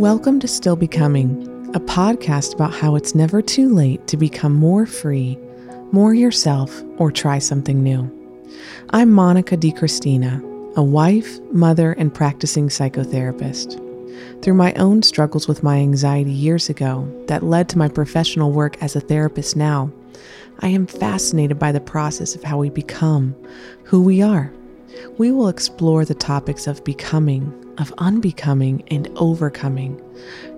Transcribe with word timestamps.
Welcome 0.00 0.40
to 0.40 0.48
Still 0.48 0.76
Becoming, 0.76 1.46
a 1.74 1.78
podcast 1.78 2.54
about 2.54 2.72
how 2.72 2.96
it's 2.96 3.14
never 3.14 3.42
too 3.42 3.68
late 3.68 4.06
to 4.06 4.16
become 4.16 4.54
more 4.54 4.86
free, 4.86 5.38
more 5.92 6.14
yourself, 6.14 6.82
or 6.96 7.12
try 7.12 7.38
something 7.38 7.82
new. 7.82 8.10
I'm 8.94 9.12
Monica 9.12 9.58
DiCristina, 9.58 10.42
a 10.74 10.82
wife, 10.82 11.38
mother, 11.52 11.92
and 11.92 12.14
practicing 12.14 12.68
psychotherapist. 12.68 13.72
Through 14.42 14.54
my 14.54 14.72
own 14.76 15.02
struggles 15.02 15.46
with 15.46 15.62
my 15.62 15.76
anxiety 15.76 16.32
years 16.32 16.70
ago 16.70 17.06
that 17.26 17.42
led 17.42 17.68
to 17.68 17.78
my 17.78 17.88
professional 17.88 18.52
work 18.52 18.82
as 18.82 18.96
a 18.96 19.00
therapist 19.00 19.54
now, 19.54 19.92
I 20.60 20.68
am 20.68 20.86
fascinated 20.86 21.58
by 21.58 21.72
the 21.72 21.80
process 21.80 22.34
of 22.34 22.42
how 22.42 22.56
we 22.56 22.70
become 22.70 23.36
who 23.84 24.00
we 24.00 24.22
are. 24.22 24.50
We 25.18 25.30
will 25.30 25.48
explore 25.48 26.06
the 26.06 26.14
topics 26.14 26.66
of 26.66 26.82
becoming, 26.84 27.52
of 27.80 27.92
unbecoming, 27.98 28.84
and 28.88 29.08
overcoming 29.16 30.00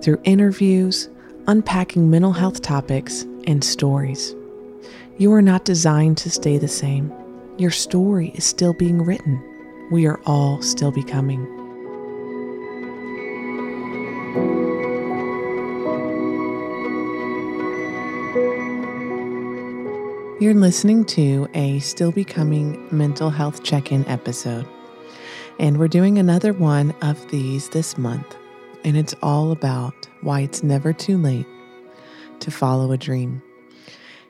through 0.02 0.20
interviews, 0.24 1.08
unpacking 1.46 2.10
mental 2.10 2.32
health 2.32 2.60
topics, 2.60 3.22
and 3.46 3.64
stories. 3.64 4.34
You 5.18 5.32
are 5.32 5.42
not 5.42 5.64
designed 5.64 6.18
to 6.18 6.30
stay 6.30 6.58
the 6.58 6.68
same. 6.68 7.12
Your 7.58 7.70
story 7.70 8.30
is 8.34 8.44
still 8.44 8.72
being 8.74 9.02
written. 9.02 9.40
We 9.90 10.06
are 10.06 10.20
all 10.26 10.60
still 10.62 10.90
becoming. 10.90 11.46
You're 20.40 20.54
listening 20.54 21.04
to 21.04 21.46
a 21.54 21.78
Still 21.78 22.10
Becoming 22.10 22.88
Mental 22.90 23.30
Health 23.30 23.62
Check 23.62 23.92
In 23.92 24.04
episode. 24.08 24.66
And 25.58 25.78
we're 25.78 25.88
doing 25.88 26.18
another 26.18 26.52
one 26.52 26.94
of 27.02 27.30
these 27.30 27.68
this 27.68 27.98
month. 27.98 28.36
And 28.84 28.96
it's 28.96 29.14
all 29.22 29.52
about 29.52 30.08
why 30.22 30.40
it's 30.40 30.62
never 30.62 30.92
too 30.92 31.18
late 31.18 31.46
to 32.40 32.50
follow 32.50 32.92
a 32.92 32.96
dream. 32.96 33.42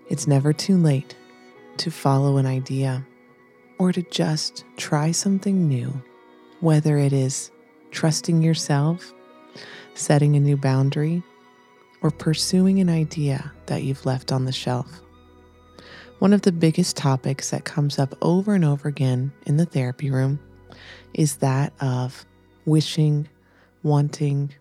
It's 0.08 0.26
never 0.26 0.52
too 0.52 0.76
late 0.76 1.16
to 1.78 1.90
follow 1.90 2.36
an 2.36 2.46
idea 2.46 3.06
or 3.78 3.92
to 3.92 4.02
just 4.02 4.64
try 4.76 5.10
something 5.10 5.68
new, 5.68 6.02
whether 6.60 6.98
it 6.98 7.12
is 7.12 7.50
trusting 7.90 8.42
yourself, 8.42 9.12
setting 9.94 10.36
a 10.36 10.40
new 10.40 10.56
boundary, 10.56 11.22
or 12.02 12.10
pursuing 12.10 12.80
an 12.80 12.90
idea 12.90 13.52
that 13.66 13.84
you've 13.84 14.04
left 14.04 14.32
on 14.32 14.44
the 14.44 14.52
shelf. 14.52 15.00
One 16.18 16.32
of 16.32 16.42
the 16.42 16.52
biggest 16.52 16.96
topics 16.96 17.50
that 17.50 17.64
comes 17.64 17.98
up 17.98 18.14
over 18.22 18.54
and 18.54 18.64
over 18.64 18.88
again 18.88 19.32
in 19.46 19.56
the 19.56 19.66
therapy 19.66 20.10
room 20.10 20.38
is 21.14 21.36
that 21.36 21.72
of 21.80 22.24
wishing, 22.64 23.28
wanting 23.82 24.54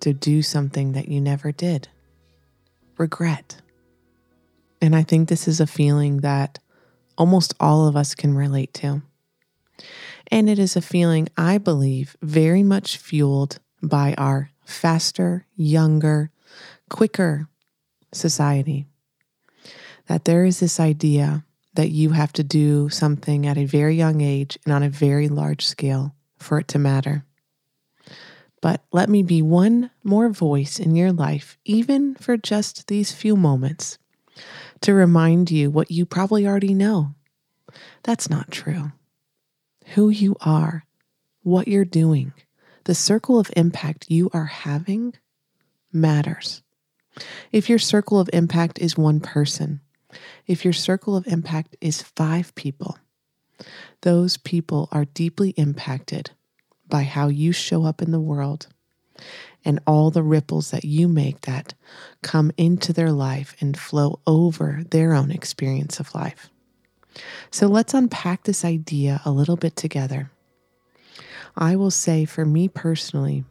to 0.00 0.12
do 0.12 0.42
something 0.42 0.92
that 0.92 1.08
you 1.08 1.20
never 1.20 1.52
did. 1.52 1.88
Regret. 2.96 3.60
And 4.80 4.94
I 4.94 5.02
think 5.02 5.28
this 5.28 5.48
is 5.48 5.60
a 5.60 5.66
feeling 5.66 6.18
that 6.18 6.58
almost 7.16 7.54
all 7.58 7.86
of 7.86 7.96
us 7.96 8.14
can 8.14 8.34
relate 8.34 8.72
to. 8.74 9.02
And 10.30 10.48
it 10.48 10.58
is 10.58 10.76
a 10.76 10.82
feeling, 10.82 11.28
I 11.36 11.58
believe, 11.58 12.16
very 12.22 12.62
much 12.62 12.96
fueled 12.96 13.58
by 13.82 14.14
our 14.18 14.50
faster, 14.64 15.46
younger, 15.56 16.30
quicker 16.90 17.48
society 18.12 18.86
that 20.06 20.24
there 20.24 20.44
is 20.44 20.60
this 20.60 20.80
idea 20.80 21.44
that 21.78 21.90
you 21.90 22.10
have 22.10 22.32
to 22.32 22.42
do 22.42 22.88
something 22.88 23.46
at 23.46 23.56
a 23.56 23.64
very 23.64 23.94
young 23.94 24.20
age 24.20 24.58
and 24.64 24.74
on 24.74 24.82
a 24.82 24.88
very 24.88 25.28
large 25.28 25.64
scale 25.64 26.12
for 26.36 26.58
it 26.58 26.66
to 26.66 26.76
matter. 26.76 27.24
But 28.60 28.82
let 28.90 29.08
me 29.08 29.22
be 29.22 29.42
one 29.42 29.92
more 30.02 30.28
voice 30.28 30.80
in 30.80 30.96
your 30.96 31.12
life, 31.12 31.56
even 31.64 32.16
for 32.16 32.36
just 32.36 32.88
these 32.88 33.12
few 33.12 33.36
moments, 33.36 33.96
to 34.80 34.92
remind 34.92 35.52
you 35.52 35.70
what 35.70 35.88
you 35.88 36.04
probably 36.04 36.48
already 36.48 36.74
know. 36.74 37.14
That's 38.02 38.28
not 38.28 38.50
true. 38.50 38.90
Who 39.94 40.08
you 40.08 40.34
are, 40.40 40.84
what 41.44 41.68
you're 41.68 41.84
doing, 41.84 42.32
the 42.86 42.94
circle 42.96 43.38
of 43.38 43.52
impact 43.54 44.10
you 44.10 44.30
are 44.32 44.46
having 44.46 45.14
matters. 45.92 46.60
If 47.52 47.68
your 47.68 47.78
circle 47.78 48.18
of 48.18 48.28
impact 48.32 48.80
is 48.80 48.98
one 48.98 49.20
person, 49.20 49.80
if 50.46 50.64
your 50.64 50.72
circle 50.72 51.16
of 51.16 51.26
impact 51.26 51.76
is 51.80 52.02
five 52.02 52.54
people, 52.54 52.98
those 54.02 54.36
people 54.36 54.88
are 54.92 55.04
deeply 55.04 55.50
impacted 55.50 56.30
by 56.88 57.02
how 57.02 57.28
you 57.28 57.52
show 57.52 57.84
up 57.84 58.00
in 58.00 58.10
the 58.10 58.20
world 58.20 58.68
and 59.64 59.80
all 59.86 60.10
the 60.10 60.22
ripples 60.22 60.70
that 60.70 60.84
you 60.84 61.08
make 61.08 61.42
that 61.42 61.74
come 62.22 62.52
into 62.56 62.92
their 62.92 63.12
life 63.12 63.56
and 63.60 63.76
flow 63.76 64.20
over 64.26 64.82
their 64.90 65.12
own 65.12 65.30
experience 65.30 66.00
of 66.00 66.14
life. 66.14 66.50
So 67.50 67.66
let's 67.66 67.94
unpack 67.94 68.44
this 68.44 68.64
idea 68.64 69.20
a 69.24 69.30
little 69.30 69.56
bit 69.56 69.76
together. 69.76 70.30
I 71.56 71.74
will 71.76 71.90
say 71.90 72.24
for 72.24 72.44
me 72.44 72.68
personally, 72.68 73.44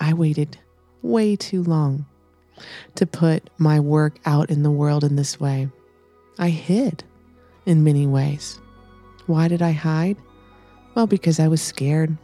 I 0.00 0.14
waited 0.14 0.58
way 1.02 1.36
too 1.36 1.62
long 1.62 2.06
to 2.94 3.06
put 3.06 3.50
my 3.58 3.80
work 3.80 4.18
out 4.24 4.50
in 4.50 4.62
the 4.62 4.70
world 4.70 5.04
in 5.04 5.16
this 5.16 5.38
way. 5.38 5.68
I 6.38 6.48
hid 6.50 7.04
in 7.64 7.84
many 7.84 8.06
ways. 8.06 8.60
Why 9.26 9.48
did 9.48 9.62
I 9.62 9.72
hide? 9.72 10.16
Well, 10.94 11.06
because 11.06 11.40
I 11.40 11.48
was 11.48 11.60
scared. 11.60 12.16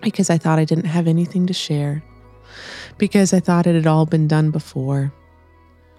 Because 0.00 0.30
I 0.30 0.38
thought 0.38 0.58
I 0.58 0.64
didn't 0.64 0.86
have 0.86 1.06
anything 1.06 1.46
to 1.46 1.52
share. 1.52 2.02
Because 2.96 3.32
I 3.32 3.40
thought 3.40 3.66
it 3.66 3.74
had 3.74 3.86
all 3.86 4.06
been 4.06 4.28
done 4.28 4.50
before. 4.50 5.12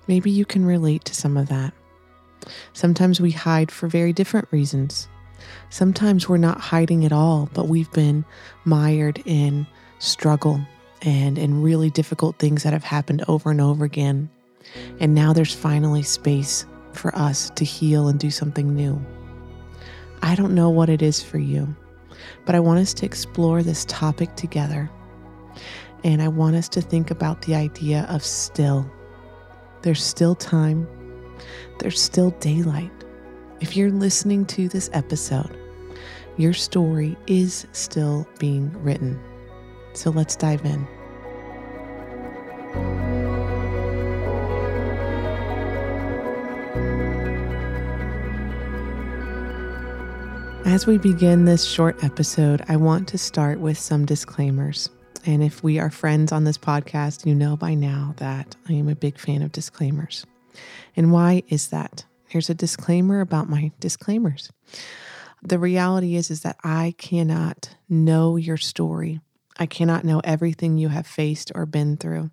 Maybe 0.08 0.32
you 0.32 0.46
can 0.46 0.66
relate 0.66 1.06
to 1.06 1.16
some 1.16 1.38
of 1.38 1.50
that. 1.50 1.74
Sometimes 2.74 3.20
we 3.20 3.32
hide 3.32 3.72
for 3.72 3.88
very 3.88 4.14
different 4.14 4.48
reasons. 4.52 5.08
Sometimes 5.70 6.28
we're 6.28 6.38
not 6.38 6.60
hiding 6.60 7.06
at 7.06 7.12
all, 7.12 7.50
but 7.54 7.68
we've 7.68 7.92
been 7.92 8.26
mired 8.66 9.22
in 9.26 9.68
struggle 10.00 10.62
and 11.02 11.38
in 11.38 11.62
really 11.62 11.90
difficult 11.90 12.38
things 12.38 12.64
that 12.64 12.74
have 12.74 12.84
happened 12.84 13.24
over 13.28 13.52
and 13.52 13.62
over 13.62 13.86
again. 13.86 14.30
And 15.00 15.16
now 15.16 15.34
there's 15.34 15.54
finally 15.54 16.04
space 16.04 16.66
for 16.94 17.16
us 17.16 17.50
to 17.52 17.66
heal 17.66 18.08
and 18.08 18.20
do 18.20 18.32
something 18.32 18.76
new. 18.76 19.02
I 20.22 20.36
don't 20.36 20.56
know 20.56 20.70
what 20.70 20.90
it 20.90 21.02
is 21.02 21.24
for 21.24 21.38
you, 21.38 21.76
but 22.46 22.56
I 22.56 22.60
want 22.60 22.80
us 22.80 22.94
to 22.96 23.06
explore 23.06 23.64
this 23.64 23.86
topic 23.86 24.36
together. 24.36 24.90
And 26.04 26.22
I 26.22 26.28
want 26.28 26.56
us 26.56 26.70
to 26.70 26.82
think 26.82 27.12
about 27.12 27.42
the 27.42 27.56
idea 27.56 28.06
of 28.10 28.24
still. 28.24 28.90
There's 29.82 30.04
still 30.04 30.36
time, 30.36 30.88
there's 31.80 32.02
still 32.02 32.32
daylight. 32.32 32.92
If 33.62 33.76
you're 33.76 33.92
listening 33.92 34.46
to 34.48 34.68
this 34.70 34.90
episode, 34.94 35.58
your 36.38 36.54
story 36.54 37.18
is 37.28 37.68
still 37.72 38.28
being 38.40 38.72
written. 38.82 39.20
So 39.94 40.10
let's 40.12 40.36
dive 40.36 40.64
in. 40.66 40.88
As 50.66 50.86
we 50.86 50.98
begin 50.98 51.46
this 51.46 51.66
short 51.66 52.04
episode, 52.04 52.64
I 52.70 52.76
want 52.76 53.08
to 53.10 53.18
start 53.18 53.60
with 53.60 53.78
some 53.78 54.06
disclaimers. 54.06 54.90
And 55.26 55.44
if 55.44 55.64
we 55.64 55.80
are 55.80 55.90
friends 55.90 56.32
on 56.32 56.44
this 56.44 56.58
podcast, 56.58 57.26
you 57.26 57.34
know 57.34 57.58
by 57.58 57.74
now 57.74 58.14
that 58.18 58.56
I 58.70 58.74
am 58.74 58.88
a 58.88 58.96
big 58.96 59.18
fan 59.18 59.42
of 59.42 59.52
disclaimers. 59.52 60.26
And 60.96 61.12
why 61.12 61.44
is 61.50 61.70
that? 61.70 62.06
Here's 62.28 62.50
a 62.50 62.54
disclaimer 62.54 63.20
about 63.20 63.50
my 63.50 63.72
disclaimers. 63.80 64.52
The 65.42 65.60
reality 65.60 66.16
is 66.16 66.30
is 66.30 66.42
that 66.42 66.58
I 66.64 66.94
cannot 66.98 67.76
know 67.90 68.36
your 68.36 68.58
story. 68.58 69.22
I 69.60 69.66
cannot 69.66 70.06
know 70.06 70.22
everything 70.24 70.78
you 70.78 70.88
have 70.88 71.06
faced 71.06 71.52
or 71.54 71.66
been 71.66 71.98
through. 71.98 72.32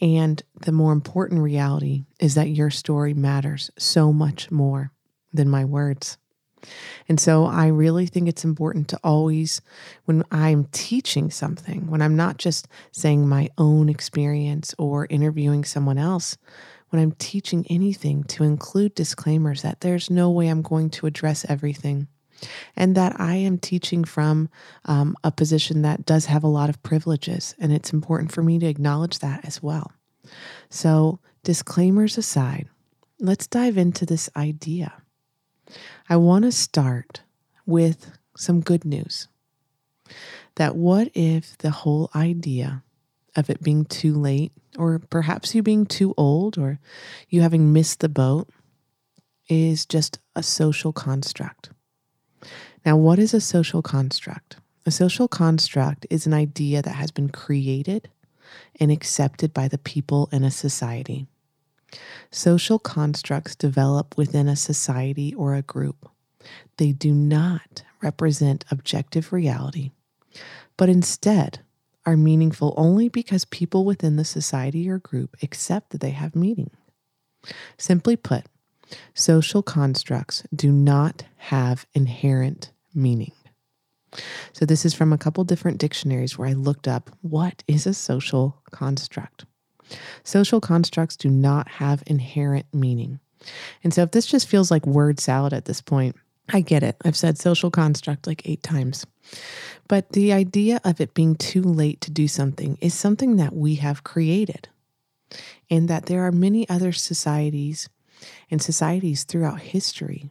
And 0.00 0.42
the 0.60 0.72
more 0.72 0.92
important 0.92 1.40
reality 1.40 2.04
is 2.20 2.34
that 2.34 2.50
your 2.50 2.70
story 2.70 3.14
matters 3.14 3.70
so 3.78 4.12
much 4.12 4.50
more 4.50 4.90
than 5.32 5.48
my 5.48 5.64
words. 5.64 6.18
And 7.08 7.20
so 7.20 7.44
I 7.44 7.68
really 7.68 8.06
think 8.06 8.28
it's 8.28 8.44
important 8.44 8.88
to 8.88 8.98
always, 9.04 9.60
when 10.04 10.24
I'm 10.32 10.64
teaching 10.72 11.30
something, 11.30 11.88
when 11.88 12.02
I'm 12.02 12.16
not 12.16 12.38
just 12.38 12.66
saying 12.90 13.28
my 13.28 13.48
own 13.56 13.88
experience 13.88 14.74
or 14.76 15.06
interviewing 15.08 15.64
someone 15.64 15.98
else, 15.98 16.36
when 16.90 17.00
I'm 17.00 17.12
teaching 17.12 17.66
anything, 17.70 18.24
to 18.24 18.42
include 18.42 18.94
disclaimers 18.94 19.62
that 19.62 19.80
there's 19.80 20.10
no 20.10 20.30
way 20.30 20.48
I'm 20.48 20.62
going 20.62 20.90
to 20.90 21.06
address 21.06 21.46
everything. 21.48 22.08
And 22.74 22.94
that 22.94 23.18
I 23.20 23.36
am 23.36 23.58
teaching 23.58 24.04
from 24.04 24.48
um, 24.84 25.16
a 25.24 25.30
position 25.30 25.82
that 25.82 26.04
does 26.04 26.26
have 26.26 26.44
a 26.44 26.48
lot 26.48 26.68
of 26.68 26.82
privileges. 26.82 27.54
And 27.58 27.72
it's 27.72 27.92
important 27.92 28.32
for 28.32 28.42
me 28.42 28.58
to 28.58 28.66
acknowledge 28.66 29.20
that 29.20 29.44
as 29.44 29.62
well. 29.62 29.92
So, 30.68 31.20
disclaimers 31.44 32.18
aside, 32.18 32.68
let's 33.20 33.46
dive 33.46 33.78
into 33.78 34.04
this 34.04 34.28
idea. 34.36 34.92
I 36.08 36.16
want 36.16 36.44
to 36.44 36.52
start 36.52 37.22
with 37.64 38.12
some 38.36 38.60
good 38.60 38.84
news. 38.84 39.28
That 40.56 40.76
what 40.76 41.10
if 41.14 41.56
the 41.58 41.70
whole 41.70 42.10
idea 42.14 42.82
of 43.36 43.50
it 43.50 43.62
being 43.62 43.84
too 43.84 44.14
late, 44.14 44.52
or 44.78 44.98
perhaps 44.98 45.54
you 45.54 45.62
being 45.62 45.86
too 45.86 46.14
old, 46.16 46.58
or 46.58 46.78
you 47.28 47.42
having 47.42 47.72
missed 47.72 48.00
the 48.00 48.08
boat, 48.08 48.48
is 49.48 49.86
just 49.86 50.18
a 50.34 50.42
social 50.42 50.92
construct. 50.92 51.70
Now, 52.86 52.96
what 52.96 53.18
is 53.18 53.34
a 53.34 53.40
social 53.40 53.82
construct? 53.82 54.58
A 54.86 54.92
social 54.92 55.26
construct 55.26 56.06
is 56.08 56.24
an 56.24 56.32
idea 56.32 56.82
that 56.82 56.94
has 56.94 57.10
been 57.10 57.30
created 57.30 58.08
and 58.78 58.92
accepted 58.92 59.52
by 59.52 59.66
the 59.66 59.76
people 59.76 60.28
in 60.30 60.44
a 60.44 60.52
society. 60.52 61.26
Social 62.30 62.78
constructs 62.78 63.56
develop 63.56 64.16
within 64.16 64.46
a 64.46 64.54
society 64.54 65.34
or 65.34 65.56
a 65.56 65.62
group. 65.62 66.08
They 66.76 66.92
do 66.92 67.12
not 67.12 67.82
represent 68.02 68.64
objective 68.70 69.32
reality, 69.32 69.90
but 70.76 70.88
instead 70.88 71.58
are 72.04 72.16
meaningful 72.16 72.72
only 72.76 73.08
because 73.08 73.44
people 73.46 73.84
within 73.84 74.14
the 74.14 74.24
society 74.24 74.88
or 74.88 74.98
group 74.98 75.34
accept 75.42 75.90
that 75.90 76.00
they 76.00 76.10
have 76.10 76.36
meaning. 76.36 76.70
Simply 77.78 78.14
put, 78.14 78.44
social 79.12 79.64
constructs 79.64 80.44
do 80.54 80.70
not 80.70 81.24
have 81.38 81.84
inherent 81.92 82.70
meaning. 82.96 83.32
So, 84.52 84.64
this 84.64 84.84
is 84.84 84.94
from 84.94 85.12
a 85.12 85.18
couple 85.18 85.44
different 85.44 85.78
dictionaries 85.78 86.38
where 86.38 86.48
I 86.48 86.54
looked 86.54 86.88
up 86.88 87.10
what 87.22 87.62
is 87.68 87.86
a 87.86 87.94
social 87.94 88.62
construct. 88.70 89.44
Social 90.24 90.60
constructs 90.60 91.16
do 91.16 91.28
not 91.28 91.68
have 91.68 92.02
inherent 92.06 92.66
meaning. 92.72 93.20
And 93.84 93.92
so, 93.92 94.02
if 94.02 94.12
this 94.12 94.26
just 94.26 94.48
feels 94.48 94.70
like 94.70 94.86
word 94.86 95.20
salad 95.20 95.52
at 95.52 95.66
this 95.66 95.80
point, 95.80 96.16
I 96.48 96.60
get 96.60 96.82
it. 96.82 96.96
I've 97.04 97.16
said 97.16 97.38
social 97.38 97.70
construct 97.70 98.26
like 98.26 98.42
eight 98.48 98.62
times. 98.62 99.04
But 99.88 100.12
the 100.12 100.32
idea 100.32 100.80
of 100.84 101.00
it 101.00 101.14
being 101.14 101.34
too 101.34 101.62
late 101.62 102.00
to 102.02 102.10
do 102.10 102.28
something 102.28 102.78
is 102.80 102.94
something 102.94 103.36
that 103.36 103.54
we 103.54 103.76
have 103.76 104.04
created, 104.04 104.68
and 105.68 105.88
that 105.88 106.06
there 106.06 106.22
are 106.22 106.32
many 106.32 106.68
other 106.68 106.92
societies 106.92 107.88
and 108.50 108.62
societies 108.62 109.24
throughout 109.24 109.60
history 109.60 110.30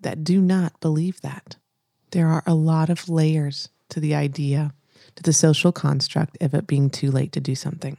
that 0.00 0.24
do 0.24 0.40
not 0.40 0.80
believe 0.80 1.20
that. 1.22 1.56
There 2.10 2.28
are 2.28 2.42
a 2.46 2.54
lot 2.54 2.90
of 2.90 3.08
layers 3.08 3.68
to 3.90 4.00
the 4.00 4.14
idea, 4.14 4.72
to 5.16 5.22
the 5.22 5.32
social 5.32 5.72
construct 5.72 6.36
of 6.40 6.54
it 6.54 6.66
being 6.66 6.90
too 6.90 7.10
late 7.10 7.32
to 7.32 7.40
do 7.40 7.54
something. 7.54 7.96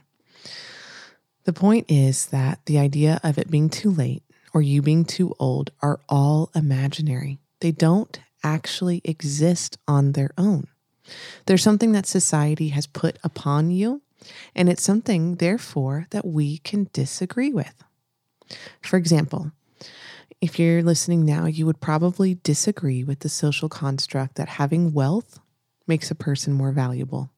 The 1.45 1.53
point 1.53 1.85
is 1.89 2.27
that 2.27 2.59
the 2.65 2.77
idea 2.77 3.19
of 3.23 3.37
it 3.37 3.49
being 3.49 3.69
too 3.69 3.91
late 3.91 4.23
or 4.53 4.61
you 4.61 4.81
being 4.81 5.05
too 5.05 5.35
old 5.39 5.71
are 5.81 5.99
all 6.09 6.51
imaginary. 6.55 7.39
They 7.59 7.71
don't 7.71 8.19
actually 8.43 9.01
exist 9.03 9.77
on 9.87 10.11
their 10.11 10.31
own. 10.37 10.67
There's 11.45 11.63
something 11.63 11.93
that 11.93 12.05
society 12.05 12.69
has 12.69 12.87
put 12.87 13.17
upon 13.23 13.71
you, 13.71 14.01
and 14.55 14.67
it's 14.69 14.83
something, 14.83 15.35
therefore, 15.35 16.07
that 16.09 16.25
we 16.25 16.57
can 16.59 16.89
disagree 16.91 17.51
with. 17.53 17.83
For 18.81 18.97
example, 18.97 19.51
if 20.41 20.59
you're 20.59 20.83
listening 20.83 21.25
now, 21.25 21.45
you 21.45 21.65
would 21.65 21.81
probably 21.81 22.35
disagree 22.43 23.03
with 23.03 23.19
the 23.19 23.29
social 23.29 23.69
construct 23.69 24.35
that 24.35 24.49
having 24.49 24.93
wealth 24.93 25.39
makes 25.87 26.11
a 26.11 26.15
person 26.15 26.53
more 26.53 26.71
valuable. 26.71 27.31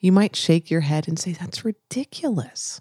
You 0.00 0.12
might 0.12 0.36
shake 0.36 0.70
your 0.70 0.82
head 0.82 1.08
and 1.08 1.18
say, 1.18 1.32
that's 1.32 1.64
ridiculous. 1.64 2.80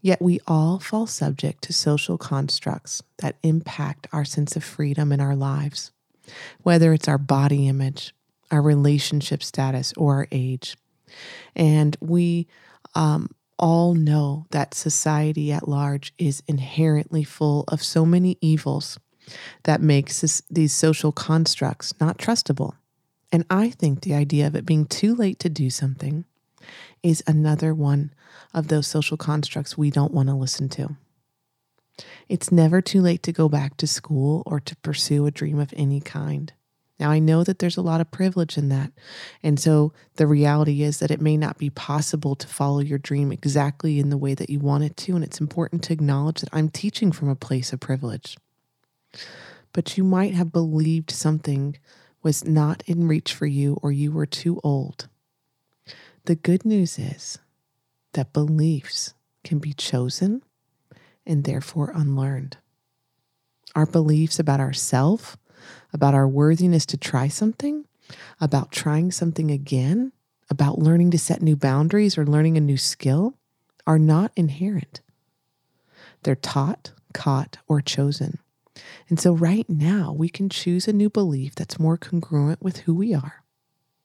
Yet 0.00 0.20
we 0.20 0.40
all 0.46 0.78
fall 0.78 1.06
subject 1.06 1.62
to 1.64 1.72
social 1.72 2.18
constructs 2.18 3.02
that 3.18 3.36
impact 3.42 4.06
our 4.12 4.24
sense 4.24 4.56
of 4.56 4.64
freedom 4.64 5.12
in 5.12 5.20
our 5.20 5.36
lives, 5.36 5.92
whether 6.62 6.92
it's 6.92 7.08
our 7.08 7.18
body 7.18 7.68
image, 7.68 8.14
our 8.50 8.60
relationship 8.60 9.42
status, 9.42 9.94
or 9.96 10.16
our 10.16 10.28
age. 10.30 10.76
And 11.56 11.96
we 12.00 12.46
um, 12.94 13.30
all 13.58 13.94
know 13.94 14.46
that 14.50 14.74
society 14.74 15.52
at 15.52 15.68
large 15.68 16.12
is 16.18 16.42
inherently 16.46 17.24
full 17.24 17.64
of 17.68 17.82
so 17.82 18.04
many 18.04 18.38
evils 18.40 18.98
that 19.64 19.80
makes 19.80 20.20
this, 20.20 20.42
these 20.50 20.72
social 20.72 21.12
constructs 21.12 21.92
not 22.00 22.18
trustable. 22.18 22.74
And 23.32 23.44
I 23.50 23.70
think 23.70 24.00
the 24.00 24.14
idea 24.14 24.46
of 24.46 24.54
it 24.54 24.66
being 24.66 24.86
too 24.86 25.14
late 25.14 25.38
to 25.40 25.48
do 25.48 25.70
something 25.70 26.24
is 27.02 27.22
another 27.26 27.74
one 27.74 28.12
of 28.52 28.68
those 28.68 28.86
social 28.86 29.16
constructs 29.16 29.76
we 29.76 29.90
don't 29.90 30.12
want 30.12 30.28
to 30.28 30.34
listen 30.34 30.68
to. 30.70 30.96
It's 32.28 32.50
never 32.50 32.80
too 32.80 33.00
late 33.00 33.22
to 33.24 33.32
go 33.32 33.48
back 33.48 33.76
to 33.78 33.86
school 33.86 34.42
or 34.46 34.60
to 34.60 34.76
pursue 34.76 35.26
a 35.26 35.30
dream 35.30 35.58
of 35.58 35.72
any 35.76 36.00
kind. 36.00 36.52
Now, 36.98 37.10
I 37.10 37.18
know 37.18 37.42
that 37.42 37.58
there's 37.58 37.76
a 37.76 37.82
lot 37.82 38.00
of 38.00 38.10
privilege 38.12 38.56
in 38.56 38.68
that. 38.68 38.92
And 39.42 39.58
so 39.58 39.92
the 40.14 40.28
reality 40.28 40.82
is 40.82 41.00
that 41.00 41.10
it 41.10 41.20
may 41.20 41.36
not 41.36 41.58
be 41.58 41.70
possible 41.70 42.36
to 42.36 42.46
follow 42.46 42.78
your 42.78 42.98
dream 42.98 43.32
exactly 43.32 43.98
in 43.98 44.10
the 44.10 44.16
way 44.16 44.34
that 44.34 44.48
you 44.48 44.60
want 44.60 44.84
it 44.84 44.96
to. 44.98 45.16
And 45.16 45.24
it's 45.24 45.40
important 45.40 45.82
to 45.84 45.92
acknowledge 45.92 46.40
that 46.40 46.50
I'm 46.52 46.68
teaching 46.68 47.10
from 47.10 47.28
a 47.28 47.34
place 47.34 47.72
of 47.72 47.80
privilege. 47.80 48.36
But 49.72 49.98
you 49.98 50.04
might 50.04 50.34
have 50.34 50.52
believed 50.52 51.10
something 51.10 51.76
was 52.22 52.44
not 52.44 52.82
in 52.86 53.08
reach 53.08 53.34
for 53.34 53.46
you 53.46 53.78
or 53.82 53.90
you 53.90 54.12
were 54.12 54.26
too 54.26 54.60
old. 54.62 55.08
The 56.26 56.36
good 56.36 56.64
news 56.64 56.98
is 56.98 57.38
that 58.12 58.32
beliefs 58.32 59.14
can 59.42 59.58
be 59.58 59.74
chosen 59.74 60.42
and 61.26 61.44
therefore 61.44 61.92
unlearned. 61.94 62.56
Our 63.74 63.84
beliefs 63.84 64.38
about 64.38 64.60
ourselves 64.60 65.36
about 65.92 66.14
our 66.14 66.28
worthiness 66.28 66.86
to 66.86 66.96
try 66.96 67.28
something, 67.28 67.84
about 68.40 68.72
trying 68.72 69.10
something 69.10 69.50
again, 69.50 70.12
about 70.50 70.78
learning 70.78 71.10
to 71.10 71.18
set 71.18 71.42
new 71.42 71.56
boundaries 71.56 72.18
or 72.18 72.26
learning 72.26 72.56
a 72.56 72.60
new 72.60 72.76
skill 72.76 73.34
are 73.86 73.98
not 73.98 74.32
inherent. 74.36 75.00
They're 76.22 76.34
taught, 76.34 76.92
caught, 77.12 77.58
or 77.68 77.80
chosen. 77.80 78.38
And 79.08 79.20
so, 79.20 79.32
right 79.32 79.68
now, 79.68 80.12
we 80.12 80.28
can 80.28 80.48
choose 80.48 80.88
a 80.88 80.92
new 80.92 81.08
belief 81.08 81.54
that's 81.54 81.78
more 81.78 81.96
congruent 81.96 82.62
with 82.62 82.78
who 82.78 82.94
we 82.94 83.14
are 83.14 83.44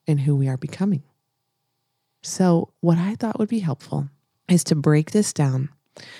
and 0.07 0.21
who 0.21 0.35
we 0.35 0.47
are 0.47 0.57
becoming. 0.57 1.03
So, 2.21 2.73
what 2.81 2.97
I 2.97 3.15
thought 3.15 3.39
would 3.39 3.49
be 3.49 3.59
helpful 3.59 4.09
is 4.47 4.63
to 4.65 4.75
break 4.75 5.11
this 5.11 5.33
down 5.33 5.69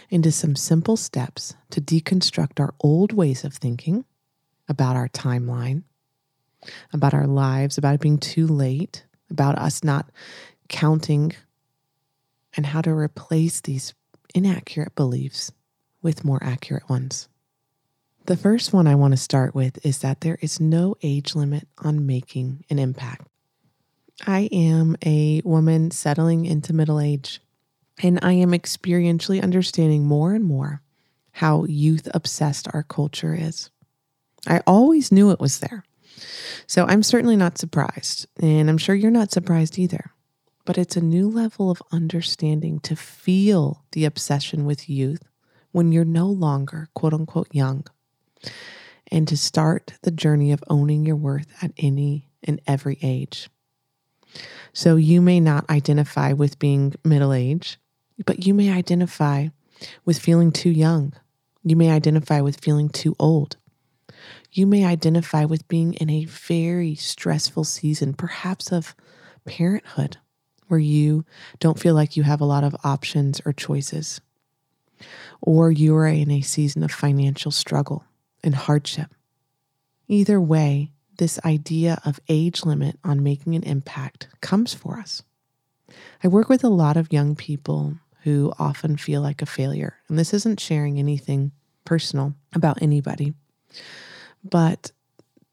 into 0.10 0.32
some 0.32 0.56
simple 0.56 0.98
steps 0.98 1.56
to 1.72 1.82
deconstruct 1.82 2.60
our 2.60 2.74
old 2.80 3.14
ways 3.14 3.44
of 3.44 3.54
thinking 3.54 4.06
about 4.70 4.96
our 4.96 5.10
timeline, 5.10 5.84
about 6.94 7.14
our 7.14 7.28
lives, 7.28 7.78
about 7.78 7.96
it 7.96 8.02
being 8.02 8.20
too 8.20 8.48
late, 8.48 9.04
about 9.30 9.58
us 9.58 9.84
not 9.84 10.10
counting, 10.70 11.34
and 12.56 12.66
how 12.66 12.82
to 12.82 12.94
replace 12.94 13.62
these 13.62 13.94
inaccurate 14.34 14.96
beliefs 14.96 15.52
with 16.02 16.24
more 16.24 16.42
accurate 16.42 16.88
ones. 16.90 17.28
The 18.26 18.38
first 18.38 18.74
one 18.74 18.88
I 18.88 18.96
want 18.96 19.12
to 19.14 19.18
start 19.18 19.56
with 19.56 19.84
is 19.86 20.00
that 20.00 20.22
there 20.22 20.38
is 20.42 20.60
no 20.60 20.96
age 21.02 21.36
limit 21.36 21.68
on 21.80 22.06
making 22.06 22.64
an 22.70 22.78
impact. 22.78 23.28
I 24.28 24.50
am 24.52 24.98
a 25.04 25.42
woman 25.44 25.92
settling 25.92 26.46
into 26.46 26.74
middle 26.74 27.00
age, 27.00 27.42
and 28.04 28.20
I 28.22 28.34
am 28.34 28.52
experientially 28.52 29.42
understanding 29.42 30.06
more 30.06 30.34
and 30.34 30.44
more 30.44 30.82
how 31.32 31.64
youth 31.66 32.08
obsessed 32.14 32.68
our 32.74 32.84
culture 32.84 33.34
is. 33.34 33.72
I 34.48 34.62
always 34.66 35.12
knew 35.12 35.32
it 35.32 35.40
was 35.40 35.60
there. 35.60 35.84
So 36.68 36.86
I'm 36.86 37.04
certainly 37.04 37.36
not 37.36 37.58
surprised, 37.58 38.28
and 38.42 38.70
I'm 38.70 38.78
sure 38.78 38.96
you're 38.96 39.12
not 39.12 39.32
surprised 39.32 39.80
either. 39.80 40.12
But 40.66 40.78
it's 40.78 40.96
a 40.96 41.02
new 41.02 41.28
level 41.30 41.72
of 41.72 41.82
understanding 41.92 42.80
to 42.82 42.96
feel 42.96 43.84
the 43.92 44.06
obsession 44.06 44.66
with 44.66 44.90
youth 44.90 45.24
when 45.72 45.92
you're 45.92 46.06
no 46.06 46.28
longer 46.28 46.90
quote 46.94 47.14
unquote 47.14 47.48
young, 47.52 47.86
and 49.12 49.28
to 49.28 49.38
start 49.38 49.94
the 50.04 50.12
journey 50.12 50.52
of 50.52 50.64
owning 50.70 51.06
your 51.06 51.16
worth 51.16 51.48
at 51.62 51.72
any 51.78 52.30
and 52.44 52.62
every 52.68 53.00
age. 53.02 53.50
So 54.74 54.96
you 54.96 55.22
may 55.22 55.40
not 55.40 55.70
identify 55.70 56.34
with 56.34 56.60
being 56.60 56.94
middle 57.04 57.34
age, 57.34 57.80
but 58.26 58.46
you 58.46 58.54
may 58.54 58.72
identify 58.72 59.48
with 60.06 60.20
feeling 60.20 60.52
too 60.52 60.70
young. 60.70 61.14
You 61.64 61.76
may 61.76 61.90
identify 61.90 62.42
with 62.42 62.60
feeling 62.62 62.90
too 62.90 63.16
old. 63.20 63.58
You 64.52 64.66
may 64.66 64.86
identify 64.86 65.46
with 65.46 65.68
being 65.68 65.94
in 65.94 66.10
a 66.10 66.26
very 66.26 66.96
stressful 66.96 67.64
season, 67.66 68.14
perhaps 68.14 68.72
of 68.72 68.96
parenthood, 69.46 70.18
where 70.68 70.80
you 70.80 71.26
don't 71.60 71.80
feel 71.80 71.94
like 71.94 72.18
you 72.18 72.24
have 72.24 72.42
a 72.42 72.46
lot 72.46 72.64
of 72.64 72.76
options 72.84 73.42
or 73.46 73.54
choices. 73.54 74.22
Or 75.42 75.72
you 75.72 75.96
are 75.96 76.08
in 76.08 76.32
a 76.32 76.42
season 76.42 76.84
of 76.84 76.92
financial 76.92 77.52
struggle 77.52 78.04
and 78.44 78.56
hardship. 78.56 79.14
Either 80.08 80.42
way, 80.42 80.92
this 81.18 81.40
idea 81.46 82.02
of 82.06 82.20
age 82.28 82.66
limit 82.66 82.98
on 83.04 83.24
making 83.24 83.56
an 83.56 83.64
impact 83.64 84.28
comes 84.42 84.74
for 84.74 84.98
us. 84.98 85.22
I 86.24 86.28
work 86.28 86.50
with 86.50 86.64
a 86.64 86.70
lot 86.70 86.98
of 86.98 87.14
young 87.14 87.36
people 87.36 87.96
who 88.24 88.54
often 88.58 88.98
feel 88.98 89.22
like 89.22 89.42
a 89.42 89.46
failure. 89.46 89.98
And 90.08 90.18
this 90.18 90.34
isn't 90.34 90.60
sharing 90.60 90.98
anything 90.98 91.52
personal 91.86 92.34
about 92.54 92.82
anybody, 92.82 93.34
but 94.44 94.92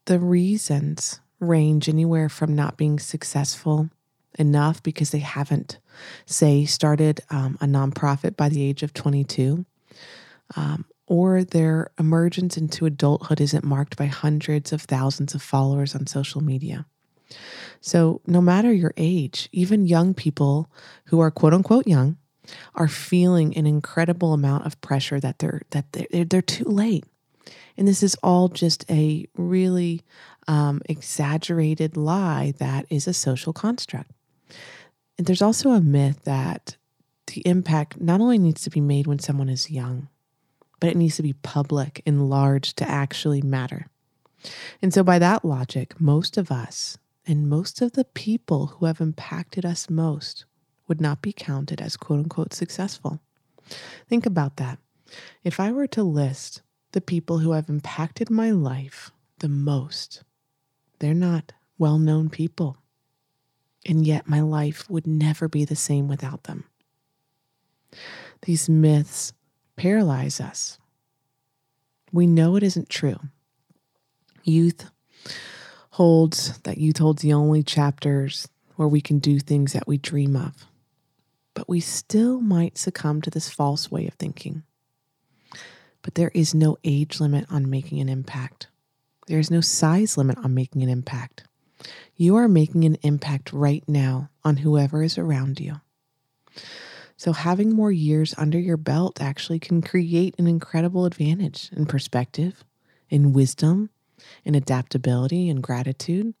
the 0.05 0.19
reasons 0.19 1.19
range 1.39 1.87
anywhere 1.87 2.29
from 2.29 2.55
not 2.55 2.77
being 2.77 2.99
successful 2.99 3.89
enough 4.39 4.81
because 4.83 5.11
they 5.11 5.19
haven't, 5.19 5.79
say, 6.25 6.65
started 6.65 7.21
um, 7.29 7.57
a 7.61 7.65
nonprofit 7.65 8.35
by 8.35 8.49
the 8.49 8.63
age 8.63 8.83
of 8.83 8.93
22, 8.93 9.65
um, 10.55 10.85
or 11.07 11.43
their 11.43 11.91
emergence 11.99 12.57
into 12.57 12.85
adulthood 12.85 13.41
isn't 13.41 13.63
marked 13.63 13.97
by 13.97 14.05
hundreds 14.05 14.71
of 14.73 14.81
thousands 14.81 15.33
of 15.33 15.41
followers 15.41 15.95
on 15.95 16.07
social 16.07 16.41
media. 16.41 16.85
So, 17.81 18.21
no 18.25 18.41
matter 18.41 18.71
your 18.71 18.93
age, 18.97 19.49
even 19.51 19.87
young 19.87 20.13
people 20.13 20.69
who 21.05 21.19
are 21.19 21.31
quote 21.31 21.53
unquote 21.53 21.87
young 21.87 22.17
are 22.75 22.87
feeling 22.87 23.55
an 23.57 23.65
incredible 23.65 24.33
amount 24.33 24.65
of 24.65 24.79
pressure 24.81 25.19
that 25.19 25.39
they're 25.39 25.61
that 25.71 25.91
they're, 25.91 26.25
they're 26.25 26.41
too 26.41 26.65
late. 26.65 27.05
And 27.77 27.87
this 27.87 28.03
is 28.03 28.15
all 28.23 28.47
just 28.47 28.89
a 28.89 29.27
really 29.35 30.03
um, 30.47 30.81
exaggerated 30.85 31.97
lie 31.97 32.53
that 32.57 32.85
is 32.89 33.07
a 33.07 33.13
social 33.13 33.53
construct. 33.53 34.11
And 35.17 35.27
there's 35.27 35.41
also 35.41 35.71
a 35.71 35.81
myth 35.81 36.23
that 36.23 36.77
the 37.27 37.41
impact 37.45 37.99
not 37.99 38.21
only 38.21 38.37
needs 38.37 38.61
to 38.63 38.69
be 38.69 38.81
made 38.81 39.07
when 39.07 39.19
someone 39.19 39.49
is 39.49 39.71
young, 39.71 40.07
but 40.79 40.89
it 40.89 40.97
needs 40.97 41.15
to 41.17 41.23
be 41.23 41.33
public 41.33 42.01
and 42.05 42.29
large 42.29 42.73
to 42.75 42.87
actually 42.87 43.41
matter. 43.41 43.87
And 44.81 44.93
so, 44.93 45.03
by 45.03 45.19
that 45.19 45.43
logic, 45.43 45.99
most 45.99 46.37
of 46.37 46.51
us 46.51 46.97
and 47.25 47.49
most 47.49 47.81
of 47.81 47.93
the 47.93 48.05
people 48.05 48.67
who 48.67 48.85
have 48.85 49.01
impacted 49.01 49.65
us 49.65 49.89
most 49.89 50.45
would 50.87 51.01
not 51.01 51.21
be 51.21 51.33
counted 51.33 51.81
as 51.81 51.97
quote 51.97 52.19
unquote 52.19 52.53
successful. 52.53 53.19
Think 54.07 54.25
about 54.25 54.57
that. 54.57 54.79
If 55.43 55.59
I 55.59 55.71
were 55.71 55.87
to 55.87 56.03
list 56.03 56.61
the 56.97 57.01
people 57.01 57.37
who 57.37 57.51
have 57.51 57.69
impacted 57.69 58.27
my 58.31 58.49
life 58.49 59.11
the 59.37 59.47
most, 59.47 60.23
they're 60.97 61.13
not 61.13 61.53
well 61.77 61.99
known 61.99 62.27
people. 62.27 62.75
And 63.85 64.03
yet 64.03 64.27
my 64.27 64.41
life 64.41 64.89
would 64.89 65.05
never 65.05 65.47
be 65.47 65.63
the 65.63 65.75
same 65.75 66.07
without 66.07 66.45
them. 66.45 66.63
These 68.47 68.67
myths 68.67 69.31
paralyze 69.75 70.41
us. 70.41 70.79
We 72.11 72.25
know 72.25 72.55
it 72.55 72.63
isn't 72.63 72.89
true. 72.89 73.19
Youth 74.41 74.89
holds 75.91 76.57
that 76.61 76.79
youth 76.79 76.97
holds 76.97 77.21
the 77.21 77.33
only 77.33 77.61
chapters 77.61 78.47
where 78.75 78.87
we 78.87 79.01
can 79.01 79.19
do 79.19 79.37
things 79.37 79.73
that 79.73 79.87
we 79.87 79.99
dream 79.99 80.35
of. 80.35 80.65
But 81.53 81.69
we 81.69 81.79
still 81.79 82.41
might 82.41 82.79
succumb 82.79 83.21
to 83.21 83.29
this 83.29 83.51
false 83.51 83.91
way 83.91 84.07
of 84.07 84.15
thinking. 84.15 84.63
But 86.01 86.15
there 86.15 86.31
is 86.33 86.53
no 86.53 86.77
age 86.83 87.19
limit 87.19 87.45
on 87.49 87.69
making 87.69 87.99
an 87.99 88.09
impact. 88.09 88.67
There 89.27 89.39
is 89.39 89.51
no 89.51 89.61
size 89.61 90.17
limit 90.17 90.37
on 90.37 90.53
making 90.53 90.83
an 90.83 90.89
impact. 90.89 91.43
You 92.15 92.35
are 92.37 92.47
making 92.47 92.85
an 92.85 92.97
impact 93.03 93.53
right 93.53 93.83
now 93.87 94.29
on 94.43 94.57
whoever 94.57 95.03
is 95.03 95.17
around 95.17 95.59
you. 95.59 95.81
So, 97.17 97.33
having 97.33 97.73
more 97.73 97.91
years 97.91 98.35
under 98.37 98.59
your 98.59 98.77
belt 98.77 99.21
actually 99.21 99.59
can 99.59 99.81
create 99.81 100.35
an 100.37 100.47
incredible 100.47 101.05
advantage 101.05 101.69
in 101.75 101.87
perspective, 101.87 102.63
in 103.09 103.33
wisdom, 103.33 103.89
in 104.45 104.55
adaptability, 104.55 105.49
and 105.49 105.61
gratitude. 105.61 106.33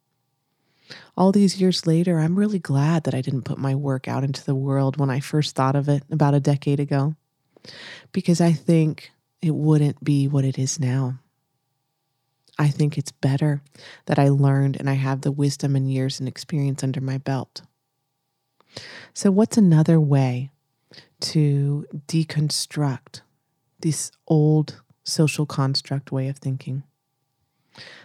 All 1.17 1.31
these 1.31 1.59
years 1.59 1.85
later, 1.85 2.19
I'm 2.19 2.37
really 2.37 2.59
glad 2.59 3.03
that 3.03 3.15
I 3.15 3.21
didn't 3.21 3.41
put 3.41 3.57
my 3.57 3.75
work 3.75 4.07
out 4.07 4.23
into 4.23 4.45
the 4.45 4.55
world 4.55 4.97
when 4.97 5.09
I 5.09 5.19
first 5.19 5.55
thought 5.55 5.75
of 5.75 5.89
it 5.89 6.03
about 6.11 6.33
a 6.33 6.39
decade 6.39 6.79
ago, 6.79 7.15
because 8.11 8.39
I 8.39 8.53
think 8.53 9.11
it 9.41 9.55
wouldn't 9.55 10.03
be 10.03 10.27
what 10.27 10.45
it 10.45 10.57
is 10.57 10.79
now. 10.79 11.19
I 12.59 12.69
think 12.69 12.97
it's 12.97 13.11
better 13.11 13.61
that 14.05 14.17
I 14.17 14.29
learned 14.29 14.77
and 14.77 14.89
I 14.89 14.93
have 14.93 15.21
the 15.21 15.31
wisdom 15.31 15.75
and 15.75 15.91
years 15.91 16.19
and 16.19 16.27
experience 16.27 16.83
under 16.83 17.01
my 17.01 17.17
belt. 17.17 17.61
So, 19.13 19.31
what's 19.31 19.57
another 19.57 19.99
way 19.99 20.51
to 21.19 21.85
deconstruct 22.07 23.21
this 23.79 24.11
old 24.27 24.81
social 25.03 25.45
construct 25.45 26.11
way 26.11 26.27
of 26.27 26.37
thinking? 26.37 26.83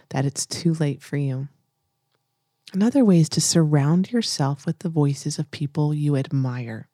That 0.09 0.25
it's 0.25 0.45
too 0.45 0.73
late 0.73 1.01
for 1.01 1.17
you. 1.17 1.47
Another 2.73 3.03
way 3.03 3.19
is 3.19 3.29
to 3.29 3.41
surround 3.41 4.11
yourself 4.11 4.65
with 4.65 4.79
the 4.79 4.89
voices 4.89 5.37
of 5.37 5.51
people 5.51 5.93
you 5.93 6.15
admire. 6.15 6.89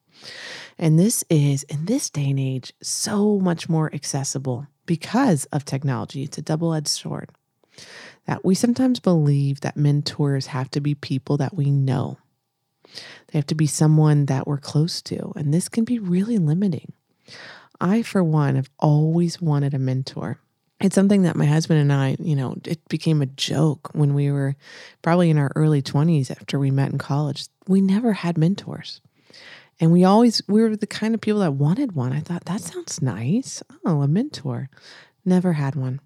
And 0.78 0.98
this 0.98 1.24
is, 1.30 1.64
in 1.64 1.86
this 1.86 2.10
day 2.10 2.30
and 2.30 2.40
age, 2.40 2.74
so 2.82 3.40
much 3.40 3.68
more 3.68 3.94
accessible 3.94 4.68
because 4.86 5.46
of 5.46 5.66
technology. 5.66 6.24
It's 6.24 6.38
a 6.38 6.42
double 6.42 6.74
edged 6.74 6.88
sword 6.88 7.30
that 8.26 8.46
we 8.46 8.56
sometimes 8.56 9.00
believe 9.00 9.62
that 9.62 9.78
mentors 9.78 10.48
have 10.48 10.70
to 10.72 10.82
be 10.82 10.96
people 10.96 11.38
that 11.38 11.56
we 11.56 11.72
know. 11.72 12.18
They 13.28 13.38
have 13.38 13.48
to 13.48 13.56
be 13.56 13.68
someone 13.68 14.26
that 14.28 14.48
we're 14.48 14.58
close 14.58 15.02
to, 15.04 15.32
and 15.36 15.54
this 15.54 15.70
can 15.70 15.84
be 15.84 16.00
really 16.00 16.38
limiting. 16.38 16.94
I, 17.80 18.02
for 18.02 18.24
one, 18.24 18.56
have 18.56 18.70
always 18.80 19.42
wanted 19.42 19.74
a 19.74 19.80
mentor. 19.80 20.40
It's 20.82 20.96
something 20.96 21.24
that 21.24 21.36
my 21.36 21.46
husband 21.46 21.82
and 21.82 21.92
I, 21.92 22.16
you 22.20 22.36
know, 22.36 22.56
it 22.66 22.88
became 22.88 23.22
a 23.22 23.28
joke 23.28 23.90
when 23.94 24.14
we 24.14 24.32
were 24.32 24.56
probably 25.02 25.30
in 25.30 25.38
our 25.38 25.52
early 25.56 25.82
20s 25.82 26.32
after 26.32 26.58
we 26.58 26.72
met 26.72 26.92
in 26.92 26.98
college. 26.98 27.48
We 27.68 27.82
never 27.82 28.14
had 28.14 28.38
mentors. 28.38 29.02
And 29.80 29.92
we 29.92 30.04
always, 30.04 30.42
we 30.48 30.62
were 30.62 30.76
the 30.76 30.88
kind 30.88 31.16
of 31.16 31.22
people 31.22 31.40
that 31.40 31.54
wanted 31.54 31.94
one. 31.94 32.12
I 32.12 32.20
thought, 32.20 32.46
that 32.46 32.62
sounds 32.62 33.02
nice. 33.02 33.64
Oh, 33.86 34.02
a 34.02 34.08
mentor. 34.08 34.70
Never 35.24 35.54
had 35.54 35.76
one. 35.76 36.02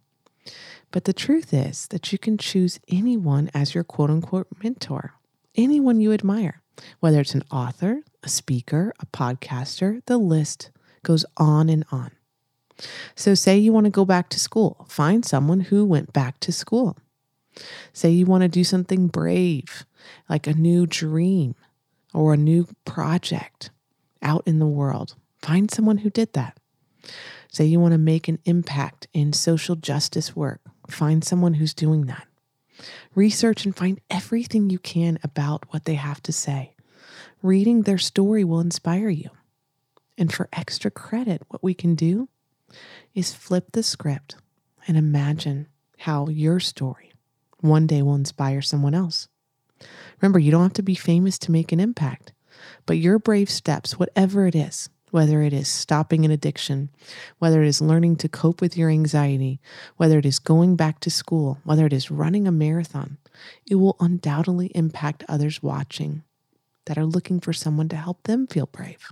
But 0.92 1.06
the 1.06 1.14
truth 1.14 1.54
is 1.54 1.88
that 1.88 2.12
you 2.12 2.20
can 2.20 2.38
choose 2.38 2.80
anyone 2.88 3.50
as 3.54 3.74
your 3.74 3.84
quote 3.84 4.12
unquote 4.12 4.48
mentor, 4.64 5.14
anyone 5.56 6.00
you 6.00 6.14
admire, 6.14 6.62
whether 7.00 7.20
it's 7.20 7.34
an 7.34 7.44
author, 7.52 8.04
a 8.22 8.30
speaker, 8.30 8.94
a 9.00 9.08
podcaster, 9.08 10.06
the 10.06 10.18
list 10.18 10.70
goes 11.02 11.26
on 11.38 11.68
and 11.68 11.84
on. 11.92 12.12
So, 13.16 13.34
say 13.34 13.58
you 13.58 13.72
want 13.72 13.86
to 13.86 13.92
go 13.92 14.06
back 14.06 14.30
to 14.30 14.40
school, 14.40 14.86
find 14.90 15.26
someone 15.26 15.62
who 15.62 15.86
went 15.86 16.14
back 16.14 16.40
to 16.42 16.52
school. 16.52 16.98
Say 17.92 18.10
you 18.10 18.26
want 18.26 18.42
to 18.42 18.48
do 18.48 18.64
something 18.64 19.08
brave, 19.08 19.86
like 20.28 20.48
a 20.48 20.54
new 20.54 20.86
dream 20.86 21.56
or 22.14 22.34
a 22.34 22.38
new 22.38 22.68
project 22.86 23.70
out 24.22 24.44
in 24.46 24.60
the 24.60 24.68
world, 24.68 25.16
find 25.42 25.70
someone 25.70 26.00
who 26.00 26.10
did 26.10 26.34
that. 26.34 26.58
Say 27.52 27.66
you 27.66 27.80
want 27.80 27.92
to 27.92 27.98
make 27.98 28.28
an 28.28 28.40
impact 28.46 29.08
in 29.14 29.34
social 29.34 29.76
justice 29.76 30.36
work, 30.36 30.62
Find 30.90 31.24
someone 31.24 31.56
who's 31.56 31.74
doing 31.74 32.06
that. 32.08 32.28
Research 33.16 33.66
and 33.66 33.76
find 33.76 34.02
everything 34.10 34.70
you 34.70 34.80
can 34.80 35.20
about 35.24 35.66
what 35.72 35.86
they 35.86 35.96
have 35.96 36.22
to 36.24 36.34
say. 36.34 36.76
Reading 37.42 37.84
their 37.84 37.98
story 37.98 38.44
will 38.44 38.60
inspire 38.60 39.10
you. 39.10 39.30
And 40.18 40.34
for 40.34 40.50
extra 40.54 40.92
credit, 40.92 41.42
what 41.48 41.64
we 41.64 41.74
can 41.74 41.96
do 41.96 42.30
is 43.14 43.34
flip 43.34 43.72
the 43.72 43.84
script 43.84 44.36
and 44.88 44.98
imagine 44.98 45.68
how 46.00 46.28
your 46.28 46.60
story 46.60 47.14
one 47.60 47.88
day 47.88 48.02
will 48.02 48.16
inspire 48.16 48.62
someone 48.62 48.94
else. 48.94 49.30
Remember, 50.24 50.40
you 50.40 50.52
don't 50.52 50.64
have 50.64 50.74
to 50.74 50.82
be 50.82 50.96
famous 50.96 51.38
to 51.40 51.52
make 51.52 51.74
an 51.74 51.82
impact, 51.82 52.32
but 52.86 52.98
your 52.98 53.20
brave 53.20 53.50
steps, 53.50 54.00
whatever 54.00 54.48
it 54.48 54.56
is, 54.56 54.90
whether 55.12 55.42
it 55.42 55.52
is 55.52 55.68
stopping 55.68 56.24
an 56.24 56.32
addiction, 56.32 56.90
whether 57.40 57.62
it 57.62 57.68
is 57.68 57.82
learning 57.82 58.16
to 58.16 58.30
cope 58.30 58.62
with 58.62 58.78
your 58.78 58.90
anxiety, 58.90 59.60
whether 59.98 60.18
it 60.18 60.26
is 60.26 60.40
going 60.40 60.78
back 60.78 61.02
to 61.02 61.10
school, 61.10 61.58
whether 61.66 61.86
it 61.86 61.92
is 61.92 62.10
running 62.10 62.48
a 62.48 62.54
marathon, 62.54 63.18
it 63.70 63.76
will 63.76 63.98
undoubtedly 64.00 64.68
impact 64.68 65.26
others 65.28 65.62
watching 65.62 66.24
that 66.86 66.98
are 66.98 67.06
looking 67.06 67.42
for 67.42 67.52
someone 67.52 67.90
to 67.90 67.98
help 67.98 68.24
them 68.24 68.48
feel 68.48 68.68
brave. 68.68 69.12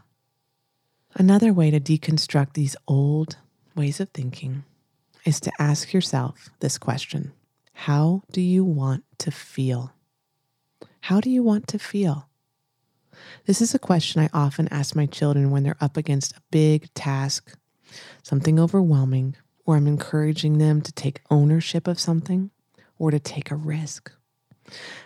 Another 1.15 1.51
way 1.51 1.69
to 1.71 1.79
deconstruct 1.81 2.53
these 2.53 2.77
old 2.87 3.35
ways 3.75 3.99
of 3.99 4.07
thinking 4.11 4.63
is 5.25 5.41
to 5.41 5.51
ask 5.59 5.91
yourself 5.91 6.51
this 6.61 6.77
question 6.77 7.33
How 7.73 8.23
do 8.31 8.39
you 8.39 8.63
want 8.63 9.03
to 9.17 9.29
feel? 9.29 9.91
How 11.01 11.19
do 11.19 11.29
you 11.31 11.41
want 11.41 11.67
to 11.69 11.79
feel? 11.79 12.29
This 13.45 13.59
is 13.59 13.73
a 13.73 13.79
question 13.79 14.21
I 14.21 14.29
often 14.33 14.67
ask 14.69 14.95
my 14.95 15.07
children 15.07 15.49
when 15.49 15.63
they're 15.63 15.75
up 15.81 15.97
against 15.97 16.37
a 16.37 16.41
big 16.51 16.93
task, 16.93 17.57
something 18.21 18.59
overwhelming, 18.59 19.35
or 19.65 19.75
I'm 19.75 19.87
encouraging 19.87 20.59
them 20.59 20.79
to 20.81 20.91
take 20.91 21.21
ownership 21.31 21.87
of 21.87 21.99
something 21.99 22.51
or 22.99 23.09
to 23.09 23.19
take 23.19 23.49
a 23.49 23.55
risk. 23.55 24.11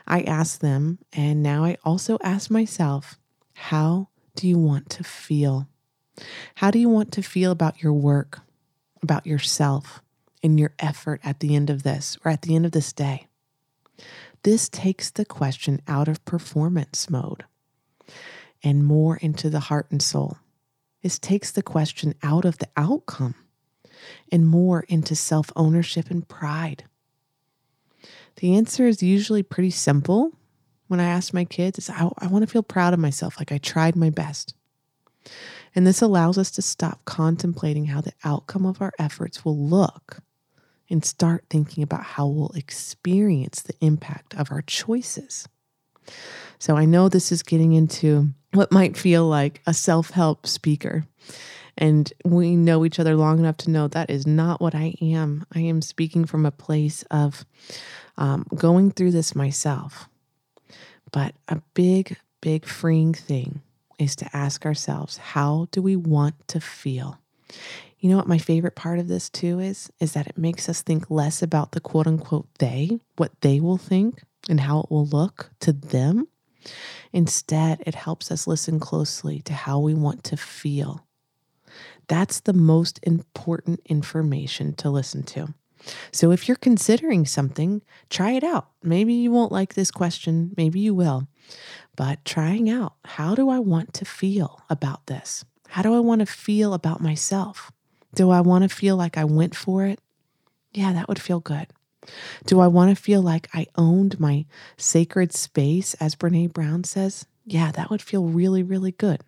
I 0.06 0.22
ask 0.24 0.60
them, 0.60 1.00
and 1.14 1.42
now 1.42 1.64
I 1.64 1.78
also 1.86 2.18
ask 2.22 2.52
myself, 2.52 3.18
how 3.54 4.10
do 4.36 4.50
you 4.50 4.60
want 4.60 4.90
to 4.92 5.04
feel? 5.04 5.70
How 6.56 6.72
do 6.72 6.78
you 6.78 6.90
want 6.90 7.14
to 7.14 7.22
feel 7.22 7.52
about 7.52 7.82
your 7.82 7.94
work, 7.94 8.42
about 9.02 9.26
yourself, 9.26 10.02
and 10.44 10.60
your 10.60 10.74
effort 10.78 11.22
at 11.24 11.40
the 11.40 11.56
end 11.56 11.70
of 11.70 11.84
this 11.84 12.18
or 12.26 12.32
at 12.32 12.42
the 12.42 12.54
end 12.54 12.66
of 12.66 12.74
this 12.74 12.92
day? 12.92 13.28
This 14.46 14.70
takes 14.70 15.10
the 15.10 15.26
question 15.26 15.82
out 15.88 16.08
of 16.08 16.24
performance 16.24 17.10
mode 17.10 17.46
and 18.64 18.86
more 18.86 19.18
into 19.18 19.50
the 19.50 19.60
heart 19.60 19.88
and 19.90 20.00
soul. 20.00 20.38
This 21.02 21.18
takes 21.18 21.50
the 21.50 21.64
question 21.64 22.14
out 22.22 22.46
of 22.46 22.60
the 22.60 22.68
outcome 22.78 23.34
and 24.32 24.48
more 24.48 24.82
into 24.82 25.16
self 25.16 25.52
ownership 25.56 26.12
and 26.12 26.28
pride. 26.28 26.84
The 28.36 28.56
answer 28.56 28.86
is 28.86 29.02
usually 29.02 29.42
pretty 29.42 29.72
simple, 29.72 30.34
when 30.90 31.00
I 31.00 31.06
ask 31.06 31.34
my 31.34 31.46
kids 31.46 31.80
is 31.80 31.90
I, 31.90 32.08
I 32.20 32.28
want 32.28 32.44
to 32.44 32.52
feel 32.52 32.62
proud 32.62 32.94
of 32.94 33.00
myself, 33.00 33.40
like 33.40 33.52
I 33.52 33.58
tried 33.58 33.96
my 33.96 34.12
best. 34.12 34.54
And 35.74 35.88
this 35.88 36.04
allows 36.04 36.38
us 36.38 36.52
to 36.52 36.62
stop 36.62 37.04
contemplating 37.06 37.86
how 37.86 38.02
the 38.02 38.14
outcome 38.24 38.68
of 38.68 38.80
our 38.80 38.94
efforts 39.00 39.44
will 39.44 39.58
look 39.58 40.22
and 40.90 41.04
start 41.04 41.46
thinking 41.50 41.84
about 41.84 42.04
how 42.04 42.28
we'll 42.28 42.52
experience 42.56 43.62
the 43.62 43.74
impact 43.82 44.36
of 44.36 44.52
our 44.52 44.62
choices. 44.62 45.48
So 46.60 46.76
I 46.76 46.86
know 46.86 47.10
this 47.10 47.32
is 47.32 47.44
getting 47.44 47.74
into 47.74 48.30
what 48.54 48.72
might 48.72 48.98
feel 48.98 49.28
like 49.28 49.62
a 49.66 49.74
self 49.74 50.12
help 50.12 50.48
speaker. 50.48 51.06
And 51.78 52.12
we 52.24 52.56
know 52.56 52.86
each 52.86 53.00
other 53.00 53.16
long 53.16 53.40
enough 53.40 53.58
to 53.58 53.70
know 53.70 53.88
that 53.90 54.10
is 54.10 54.26
not 54.26 54.62
what 54.62 54.74
I 54.74 54.96
am. 55.02 55.46
I 55.54 55.60
am 55.60 55.82
speaking 55.82 56.26
from 56.26 56.46
a 56.46 56.52
place 56.52 57.04
of 57.12 57.46
um, 58.18 58.46
going 58.56 58.92
through 58.92 59.12
this 59.12 59.36
myself. 59.36 60.08
But 61.12 61.36
a 61.50 61.62
big, 61.74 62.18
big 62.40 62.66
freeing 62.66 63.14
thing 63.14 63.62
is 64.00 64.16
to 64.18 64.36
ask 64.36 64.66
ourselves, 64.66 65.18
how 65.18 65.68
do 65.72 65.82
we 65.82 65.96
want 65.96 66.48
to 66.50 66.62
feel? 66.62 67.20
You 68.00 68.10
know 68.10 68.18
what 68.18 68.28
my 68.28 68.38
favorite 68.38 68.76
part 68.76 69.00
of 69.00 69.08
this 69.08 69.30
too 69.30 69.60
is? 69.60 69.92
Is 70.00 70.14
that 70.14 70.28
it 70.28 70.38
makes 70.38 70.70
us 70.70 70.82
think 70.82 71.10
less 71.10 71.42
about 71.42 71.72
the 71.72 71.80
quote 71.80 72.08
unquote 72.08 72.48
they, 72.60 73.00
what 73.16 73.32
they 73.42 73.60
will 73.60 73.78
think 73.78 74.24
and 74.50 74.60
how 74.60 74.82
it 74.82 74.92
will 74.92 75.06
look 75.06 75.52
to 75.62 75.74
them. 75.74 76.28
Instead, 77.14 77.82
it 77.86 77.96
helps 77.96 78.32
us 78.32 78.48
listen 78.48 78.80
closely 78.80 79.42
to 79.42 79.54
how 79.54 79.80
we 79.80 79.94
want 79.94 80.24
to 80.26 80.38
feel. 80.38 81.06
That's 82.08 82.40
the 82.40 82.54
most 82.54 83.00
important 83.04 83.82
information 83.86 84.74
to 84.76 84.90
listen 84.90 85.24
to. 85.24 85.54
So 86.12 86.32
if 86.32 86.48
you're 86.48 86.58
considering 86.58 87.26
something, 87.26 87.82
try 88.10 88.32
it 88.32 88.44
out. 88.44 88.70
Maybe 88.84 89.14
you 89.14 89.32
won't 89.32 89.52
like 89.52 89.74
this 89.74 89.92
question, 89.92 90.54
maybe 90.58 90.80
you 90.80 90.94
will. 90.94 91.28
But 91.96 92.26
trying 92.26 92.70
out, 92.70 92.94
how 93.06 93.36
do 93.36 93.50
I 93.50 93.60
want 93.60 93.94
to 93.96 94.06
feel 94.06 94.62
about 94.70 95.06
this? 95.08 95.46
How 95.70 95.82
do 95.82 95.96
I 95.96 96.00
want 96.00 96.20
to 96.20 96.26
feel 96.26 96.74
about 96.74 97.02
myself? 97.02 97.72
Do 98.16 98.32
I 98.32 98.42
want 98.42 98.64
to 98.64 98.76
feel 98.76 98.96
like 98.96 99.18
I 99.18 99.26
went 99.26 99.56
for 99.56 99.86
it? 99.86 100.00
Yeah, 100.74 100.94
that 100.94 101.08
would 101.08 101.22
feel 101.22 101.42
good. 101.42 101.68
Do 102.46 102.60
I 102.60 102.68
want 102.68 102.96
to 102.96 103.02
feel 103.02 103.22
like 103.22 103.50
I 103.54 103.68
owned 103.76 104.20
my 104.20 104.46
sacred 104.78 105.34
space, 105.34 105.96
as 105.96 106.16
Brene 106.16 106.54
Brown 106.54 106.84
says? 106.84 107.26
Yeah, 107.46 107.72
that 107.72 107.90
would 107.90 108.02
feel 108.02 108.26
really, 108.26 108.64
really 108.64 108.92
good. 108.92 109.22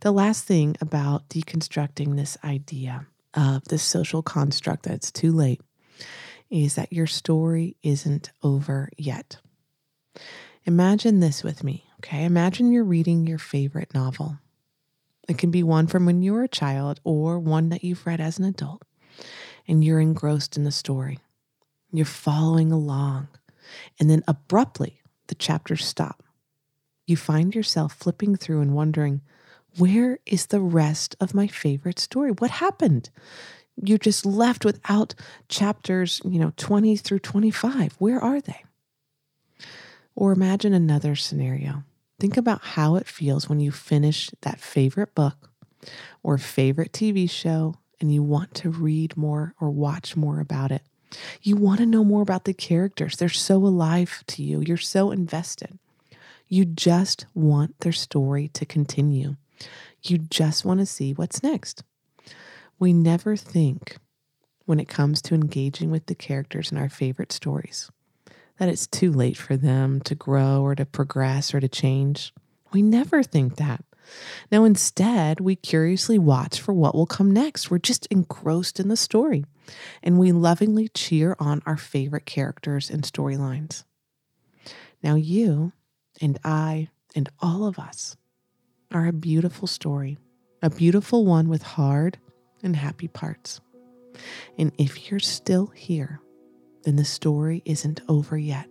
The 0.00 0.10
last 0.10 0.44
thing 0.44 0.76
about 0.80 1.28
deconstructing 1.28 2.16
this 2.16 2.36
idea 2.42 3.06
of 3.34 3.64
this 3.64 3.82
social 3.82 4.22
construct 4.22 4.84
that 4.84 4.94
it's 4.94 5.12
too 5.12 5.32
late 5.32 5.60
is 6.50 6.74
that 6.74 6.92
your 6.92 7.06
story 7.06 7.76
isn't 7.82 8.30
over 8.42 8.90
yet. 8.96 9.36
Imagine 10.64 11.20
this 11.20 11.44
with 11.44 11.62
me, 11.62 11.84
okay? 11.98 12.24
Imagine 12.24 12.72
you're 12.72 12.84
reading 12.84 13.26
your 13.26 13.38
favorite 13.38 13.94
novel. 13.94 14.38
It 15.28 15.38
can 15.38 15.50
be 15.50 15.62
one 15.62 15.86
from 15.86 16.06
when 16.06 16.22
you 16.22 16.32
were 16.34 16.42
a 16.42 16.48
child 16.48 17.00
or 17.04 17.38
one 17.38 17.70
that 17.70 17.82
you've 17.82 18.06
read 18.06 18.20
as 18.20 18.38
an 18.38 18.44
adult, 18.44 18.82
and 19.66 19.84
you're 19.84 20.00
engrossed 20.00 20.56
in 20.56 20.64
the 20.64 20.72
story. 20.72 21.18
You're 21.92 22.04
following 22.04 22.72
along, 22.72 23.28
and 23.98 24.10
then 24.10 24.22
abruptly 24.28 25.00
the 25.28 25.34
chapters 25.34 25.84
stop. 25.84 26.22
You 27.06 27.16
find 27.16 27.54
yourself 27.54 27.94
flipping 27.94 28.36
through 28.36 28.60
and 28.60 28.74
wondering, 28.74 29.22
where 29.78 30.18
is 30.26 30.46
the 30.46 30.60
rest 30.60 31.16
of 31.20 31.34
my 31.34 31.46
favorite 31.46 31.98
story? 31.98 32.30
What 32.30 32.50
happened? 32.50 33.10
You're 33.82 33.98
just 33.98 34.24
left 34.24 34.64
without 34.64 35.14
chapters, 35.48 36.20
you 36.24 36.38
know, 36.38 36.52
20 36.56 36.96
through 36.96 37.18
25. 37.20 37.94
Where 37.98 38.20
are 38.20 38.40
they? 38.40 38.64
Or 40.14 40.32
imagine 40.32 40.72
another 40.72 41.16
scenario. 41.16 41.82
Think 42.18 42.36
about 42.36 42.62
how 42.62 42.96
it 42.96 43.06
feels 43.06 43.48
when 43.48 43.60
you 43.60 43.72
finish 43.72 44.30
that 44.42 44.60
favorite 44.60 45.14
book 45.14 45.50
or 46.22 46.38
favorite 46.38 46.92
TV 46.92 47.28
show 47.28 47.74
and 48.00 48.12
you 48.12 48.22
want 48.22 48.54
to 48.54 48.70
read 48.70 49.16
more 49.16 49.54
or 49.60 49.70
watch 49.70 50.16
more 50.16 50.40
about 50.40 50.70
it. 50.72 50.82
You 51.42 51.56
want 51.56 51.80
to 51.80 51.86
know 51.86 52.04
more 52.04 52.22
about 52.22 52.44
the 52.44 52.54
characters. 52.54 53.16
They're 53.16 53.28
so 53.28 53.56
alive 53.56 54.24
to 54.28 54.42
you. 54.42 54.60
You're 54.60 54.76
so 54.76 55.10
invested. 55.10 55.78
You 56.48 56.64
just 56.64 57.26
want 57.34 57.80
their 57.80 57.92
story 57.92 58.48
to 58.48 58.66
continue. 58.66 59.36
You 60.02 60.18
just 60.18 60.64
want 60.64 60.80
to 60.80 60.86
see 60.86 61.12
what's 61.12 61.42
next. 61.42 61.82
We 62.78 62.92
never 62.92 63.36
think, 63.36 63.98
when 64.66 64.80
it 64.80 64.88
comes 64.88 65.22
to 65.22 65.34
engaging 65.34 65.90
with 65.90 66.06
the 66.06 66.14
characters 66.14 66.72
in 66.72 66.78
our 66.78 66.88
favorite 66.88 67.32
stories, 67.32 67.90
that 68.58 68.68
it's 68.68 68.86
too 68.86 69.12
late 69.12 69.36
for 69.36 69.56
them 69.56 70.00
to 70.02 70.14
grow 70.14 70.62
or 70.62 70.74
to 70.74 70.86
progress 70.86 71.54
or 71.54 71.60
to 71.60 71.68
change. 71.68 72.32
We 72.72 72.82
never 72.82 73.22
think 73.22 73.56
that. 73.56 73.84
Now, 74.52 74.64
instead, 74.64 75.40
we 75.40 75.56
curiously 75.56 76.18
watch 76.18 76.60
for 76.60 76.74
what 76.74 76.94
will 76.94 77.06
come 77.06 77.30
next. 77.30 77.70
We're 77.70 77.78
just 77.78 78.06
engrossed 78.06 78.78
in 78.78 78.88
the 78.88 78.96
story, 78.96 79.44
and 80.02 80.18
we 80.18 80.32
lovingly 80.32 80.88
cheer 80.88 81.36
on 81.38 81.62
our 81.66 81.76
favorite 81.76 82.26
characters 82.26 82.90
and 82.90 83.02
storylines. 83.02 83.84
Now, 85.02 85.14
you 85.14 85.72
and 86.20 86.38
I 86.44 86.88
and 87.14 87.28
all 87.40 87.66
of 87.66 87.78
us 87.78 88.16
are 88.92 89.06
a 89.06 89.12
beautiful 89.12 89.66
story, 89.66 90.18
a 90.62 90.70
beautiful 90.70 91.24
one 91.24 91.48
with 91.48 91.62
hard 91.62 92.18
and 92.62 92.76
happy 92.76 93.08
parts. 93.08 93.60
And 94.58 94.72
if 94.78 95.10
you're 95.10 95.20
still 95.20 95.66
here, 95.68 96.20
then 96.84 96.96
the 96.96 97.04
story 97.04 97.62
isn't 97.64 98.00
over 98.08 98.38
yet. 98.38 98.68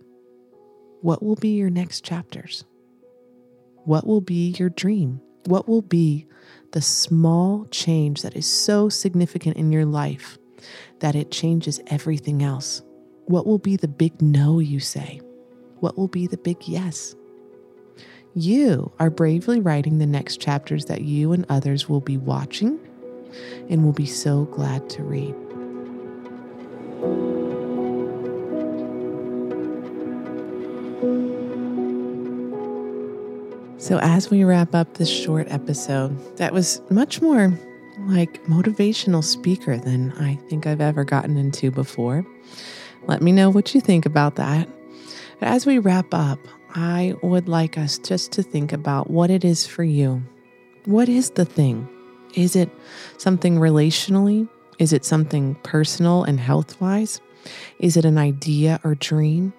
What 1.01 1.21
will 1.21 1.35
be 1.35 1.57
your 1.57 1.69
next 1.69 2.03
chapters? 2.03 2.63
What 3.85 4.07
will 4.07 4.21
be 4.21 4.55
your 4.57 4.69
dream? 4.69 5.19
What 5.45 5.67
will 5.67 5.81
be 5.81 6.27
the 6.71 6.81
small 6.81 7.65
change 7.71 8.21
that 8.21 8.35
is 8.35 8.47
so 8.47 8.87
significant 8.87 9.57
in 9.57 9.71
your 9.71 9.85
life 9.85 10.37
that 10.99 11.15
it 11.15 11.31
changes 11.31 11.81
everything 11.87 12.41
else? 12.41 12.81
What 13.25 13.45
will 13.45 13.57
be 13.57 13.75
the 13.75 13.87
big 13.87 14.21
no 14.21 14.59
you 14.59 14.79
say? 14.79 15.19
What 15.79 15.97
will 15.97 16.07
be 16.07 16.27
the 16.27 16.37
big 16.37 16.67
yes? 16.67 17.15
You 18.35 18.91
are 18.99 19.09
bravely 19.09 19.59
writing 19.59 19.97
the 19.97 20.05
next 20.05 20.39
chapters 20.39 20.85
that 20.85 21.01
you 21.01 21.33
and 21.33 21.45
others 21.49 21.89
will 21.89 22.01
be 22.01 22.17
watching 22.17 22.79
and 23.69 23.83
will 23.83 23.93
be 23.93 24.05
so 24.05 24.45
glad 24.45 24.89
to 24.91 25.03
read. 25.03 25.35
So, 33.83 33.99
as 33.99 34.29
we 34.29 34.45
wrap 34.45 34.73
up 34.73 34.93
this 34.93 35.09
short 35.09 35.51
episode, 35.51 36.37
that 36.37 36.53
was 36.53 36.81
much 36.89 37.21
more 37.21 37.51
like 38.07 38.41
motivational 38.45 39.21
speaker 39.21 39.75
than 39.75 40.13
I 40.13 40.35
think 40.47 40.65
I've 40.65 40.79
ever 40.79 41.03
gotten 41.03 41.35
into 41.35 41.69
before. 41.69 42.25
Let 43.07 43.21
me 43.21 43.33
know 43.33 43.49
what 43.49 43.75
you 43.75 43.81
think 43.81 44.05
about 44.05 44.35
that. 44.37 44.69
But 45.37 45.49
as 45.49 45.65
we 45.65 45.79
wrap 45.79 46.13
up, 46.13 46.39
I 46.73 47.15
would 47.23 47.49
like 47.49 47.77
us 47.77 47.97
just 47.97 48.31
to 48.31 48.41
think 48.41 48.71
about 48.71 49.09
what 49.09 49.29
it 49.29 49.43
is 49.43 49.67
for 49.67 49.83
you. 49.83 50.23
What 50.85 51.09
is 51.09 51.31
the 51.31 51.43
thing? 51.43 51.85
Is 52.35 52.55
it 52.55 52.69
something 53.17 53.57
relationally? 53.57 54.47
Is 54.79 54.93
it 54.93 55.03
something 55.03 55.55
personal 55.55 56.23
and 56.23 56.39
health 56.39 56.79
wise? 56.79 57.19
Is 57.79 57.97
it 57.97 58.05
an 58.05 58.17
idea 58.17 58.79
or 58.85 58.95
dream? 58.95 59.51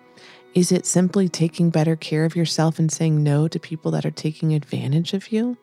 Is 0.55 0.71
it 0.71 0.87
simply 0.87 1.29
taking 1.29 1.71
better 1.71 1.97
care 1.97 2.25
of 2.25 2.37
yourself 2.37 2.79
and 2.79 2.91
saying 2.91 3.23
no 3.23 3.49
to 3.49 3.59
people 3.59 3.91
that 3.91 4.07
are 4.07 4.13
taking 4.13 4.55
advantage 4.55 5.13
of 5.13 5.33
you? 5.33 5.59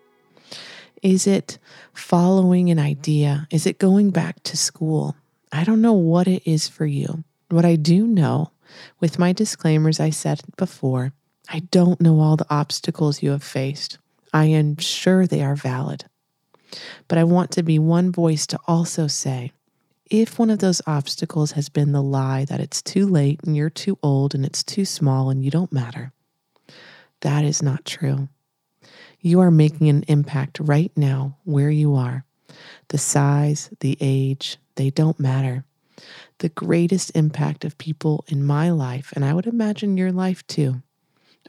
Is 1.02 1.26
it 1.26 1.58
following 1.94 2.70
an 2.70 2.78
idea? 2.78 3.48
Is 3.50 3.66
it 3.66 3.80
going 3.80 4.10
back 4.10 4.44
to 4.44 4.58
school? 4.58 5.16
I 5.50 5.64
don't 5.64 5.82
know 5.82 5.94
what 5.94 6.28
it 6.28 6.44
is 6.46 6.68
for 6.68 6.86
you. 6.86 7.24
What 7.50 7.64
I 7.64 7.78
do 7.78 8.06
know, 8.06 8.52
with 9.00 9.18
my 9.18 9.32
disclaimers 9.32 10.02
I 10.02 10.10
said 10.10 10.42
before, 10.58 11.14
I 11.48 11.60
don't 11.72 12.02
know 12.02 12.20
all 12.20 12.36
the 12.36 12.46
obstacles 12.50 13.24
you 13.24 13.32
have 13.32 13.44
faced. 13.44 13.98
I 14.34 14.46
am 14.46 14.76
sure 14.78 15.26
they 15.26 15.42
are 15.42 15.56
valid. 15.56 16.04
But 17.08 17.18
I 17.18 17.24
want 17.24 17.52
to 17.52 17.64
be 17.64 17.80
one 17.80 18.12
voice 18.12 18.46
to 18.48 18.60
also 18.68 19.08
say 19.08 19.54
if 20.12 20.38
one 20.38 20.50
of 20.50 20.60
those 20.60 20.82
obstacles 20.86 21.54
has 21.54 21.70
been 21.70 21.94
the 21.94 22.04
lie 22.04 22.44
that 22.44 22.60
it's 22.60 22.82
too 22.82 23.08
late 23.08 23.40
and 23.46 23.56
you're 23.56 23.70
too 23.70 23.98
old 24.04 24.36
and 24.36 24.46
it's 24.46 24.62
too 24.62 24.84
small 24.84 25.30
and 25.30 25.44
you 25.44 25.50
don't 25.50 25.72
matter, 25.72 26.12
that 27.22 27.46
is 27.46 27.64
not 27.64 27.86
true. 27.86 28.28
You 29.22 29.40
are 29.40 29.52
making 29.52 29.88
an 29.88 30.04
impact 30.10 30.60
right 30.60 30.92
now 30.98 31.38
where 31.46 31.70
you 31.70 31.96
are. 31.96 32.26
The 32.90 32.98
size, 32.98 33.70
the 33.80 33.98
age, 34.02 34.58
they 34.76 34.90
don't 34.90 35.18
matter. 35.18 35.64
The 36.40 36.50
greatest 36.50 37.16
impact 37.16 37.64
of 37.64 37.78
people 37.78 38.26
in 38.28 38.44
my 38.44 38.70
life, 38.70 39.14
and 39.16 39.24
I 39.24 39.34
would 39.34 39.48
imagine 39.48 39.96
your 39.96 40.12
life 40.12 40.46
too, 40.46 40.84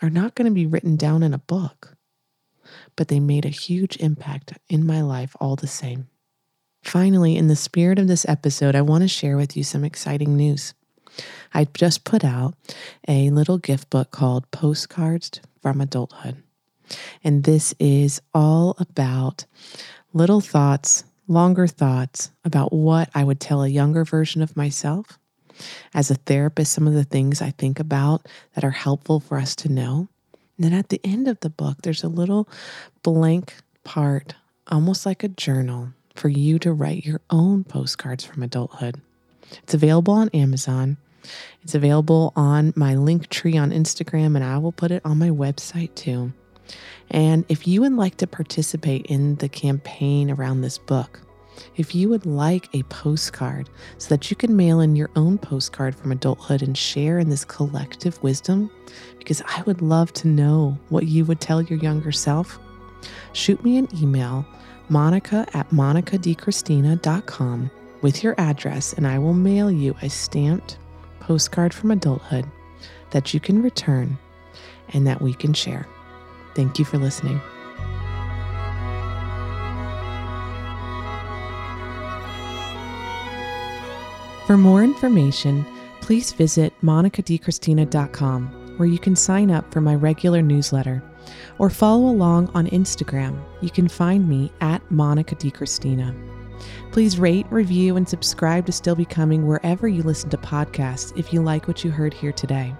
are 0.01 0.11
not 0.11 0.37
going 0.37 0.47
to 0.47 0.55
be 0.55 0.67
written 0.67 0.97
down 0.97 1.25
in 1.25 1.35
a 1.35 1.39
book, 1.39 1.97
but 2.95 3.09
they 3.09 3.19
made 3.19 3.45
a 3.45 3.49
huge 3.49 3.97
impact 3.97 4.53
in 4.69 4.87
my 4.87 5.03
life 5.03 5.35
all 5.41 5.57
the 5.57 5.67
same. 5.67 6.07
Finally, 6.83 7.37
in 7.37 7.47
the 7.47 7.57
spirit 7.57 7.99
of 7.99 8.09
this 8.09 8.27
episode, 8.29 8.75
I 8.75 8.83
want 8.83 9.03
to 9.03 9.09
share 9.09 9.37
with 9.37 9.57
you 9.57 9.65
some 9.65 9.85
exciting 9.85 10.37
news. 10.37 10.75
I 11.55 11.67
just 11.75 12.05
put 12.05 12.25
out 12.25 12.55
a 13.07 13.31
little 13.31 13.59
gift 13.59 13.91
book 13.91 14.11
called 14.11 14.51
Postcards 14.51 15.41
from 15.61 15.81
Adulthood. 15.81 16.43
And 17.23 17.45
this 17.45 17.75
is 17.79 18.21
all 18.35 18.77
about 18.79 19.47
little 20.13 20.41
thoughts, 20.41 21.05
longer 21.29 21.67
thoughts 21.67 22.31
about 22.45 22.73
what 22.73 23.09
I 23.15 23.25
would 23.25 23.41
tell 23.41 23.63
a 23.63 23.69
younger 23.69 24.05
version 24.05 24.43
of 24.43 24.57
myself. 24.57 25.19
As 25.95 26.11
a 26.11 26.17
therapist, 26.17 26.73
some 26.73 26.87
of 26.87 26.95
the 26.95 27.05
things 27.05 27.41
I 27.41 27.51
think 27.51 27.79
about 27.79 28.27
that 28.55 28.65
are 28.65 28.71
helpful 28.71 29.21
for 29.21 29.39
us 29.39 29.55
to 29.57 29.69
know. 29.71 30.09
And 30.57 30.65
then 30.65 30.73
at 30.73 30.89
the 30.89 31.01
end 31.05 31.29
of 31.29 31.41
the 31.41 31.51
book, 31.51 31.79
there's 31.83 32.03
a 32.03 32.09
little 32.09 32.49
blank 33.03 33.55
part, 33.85 34.35
almost 34.69 35.07
like 35.07 35.23
a 35.23 35.29
journal, 35.29 35.91
for 36.15 36.29
you 36.29 36.59
to 36.61 36.73
write 36.73 37.05
your 37.05 37.21
own 37.31 37.65
postcards 37.65 38.25
from 38.25 38.43
adulthood. 38.43 39.01
It's 39.63 39.75
available 39.75 40.15
on 40.15 40.29
Amazon. 40.31 40.97
It's 41.63 41.75
available 41.75 42.33
on 42.35 42.73
my 42.75 42.95
link 42.97 43.29
tree 43.29 43.57
on 43.57 43.71
Instagram, 43.71 44.35
and 44.35 44.45
I 44.45 44.59
will 44.59 44.73
put 44.73 44.91
it 44.91 45.03
on 45.05 45.19
my 45.19 45.31
website 45.31 45.95
too. 45.95 46.33
And 47.11 47.45
if 47.49 47.67
you 47.67 47.83
would 47.83 47.93
like 47.93 48.17
to 48.19 48.27
participate 48.27 49.07
in 49.07 49.37
the 49.37 49.49
campaign 49.49 50.31
around 50.31 50.63
this 50.63 50.79
book, 50.79 51.21
if 51.77 51.95
you 51.95 52.09
would 52.09 52.25
like 52.25 52.75
a 52.75 52.83
postcard 52.85 53.69
so 53.99 54.09
that 54.09 54.31
you 54.31 54.37
can 54.37 54.57
mail 54.57 54.81
in 54.81 54.97
your 54.97 55.11
own 55.17 55.39
postcard 55.39 55.95
from 55.95 56.11
adulthood 56.11 56.63
and 56.63 56.77
share 56.77 57.19
in 57.19 57.29
this 57.29 57.45
collective 57.45 58.23
wisdom, 58.23 58.71
because 59.19 59.43
I 59.47 59.63
would 59.63 59.83
love 59.83 60.13
to 60.15 60.29
know 60.29 60.79
what 60.89 61.07
you 61.07 61.25
would 61.27 61.41
tell 61.41 61.63
your 61.63 61.79
younger 61.79 62.13
self, 62.13 62.59
shoot 63.33 63.63
me 63.63 63.77
an 63.77 63.89
email, 64.03 64.47
monica 64.89 65.47
at 65.55 65.71
monicadicristina.com 65.71 67.71
with 68.01 68.23
your 68.23 68.35
address, 68.39 68.93
and 68.93 69.07
I 69.07 69.19
will 69.19 69.35
mail 69.35 69.71
you 69.71 69.97
a 70.03 70.11
stamped 70.11 70.79
postcard 71.21 71.73
from 71.73 71.91
adulthood 71.91 72.47
that 73.11 73.33
you 73.33 73.41
can 73.41 73.63
return 73.63 74.19
and 74.93 75.07
that 75.07 75.23
we 75.23 75.35
can 75.35 75.55
share. 75.55 75.87
Thank 76.55 76.79
you 76.79 76.85
for 76.85 76.99
listening. 76.99 77.41
For 84.47 84.57
more 84.57 84.83
information, 84.83 85.65
please 86.01 86.33
visit 86.33 86.75
monicadicristina.com 86.83 88.77
where 88.77 88.89
you 88.89 88.99
can 88.99 89.15
sign 89.15 89.51
up 89.51 89.73
for 89.73 89.81
my 89.81 89.95
regular 89.95 90.43
newsletter 90.43 91.03
or 91.59 91.71
follow 91.71 92.09
along 92.09 92.51
on 92.55 92.67
Instagram. 92.69 93.43
You 93.61 93.71
can 93.71 93.89
find 93.89 94.29
me 94.29 94.53
at 94.61 94.89
Monica 94.91 95.37
DiCristina. 95.37 96.15
Please 96.91 97.19
rate, 97.19 97.47
review, 97.51 97.97
and 97.97 98.07
subscribe 98.09 98.65
to 98.67 98.73
Still 98.73 98.95
Becoming 98.95 99.47
wherever 99.47 99.89
you 99.89 100.03
listen 100.03 100.31
to 100.31 100.37
podcasts 100.37 101.17
if 101.17 101.33
you 101.33 101.43
like 101.43 101.67
what 101.67 101.83
you 101.85 101.91
heard 101.91 102.15
here 102.15 102.33
today. 102.33 102.75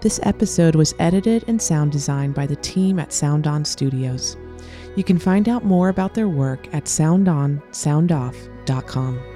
This 0.00 0.18
episode 0.24 0.74
was 0.74 0.94
edited 0.98 1.44
and 1.46 1.62
sound 1.62 1.92
designed 1.92 2.34
by 2.34 2.46
the 2.46 2.56
team 2.56 2.98
at 2.98 3.12
Sound 3.12 3.46
On 3.46 3.64
Studios. 3.64 4.36
You 4.96 5.04
can 5.04 5.18
find 5.18 5.48
out 5.48 5.64
more 5.64 5.88
about 5.88 6.14
their 6.14 6.28
work 6.28 6.66
at 6.74 6.86
soundonsoundoff.com. 6.86 9.31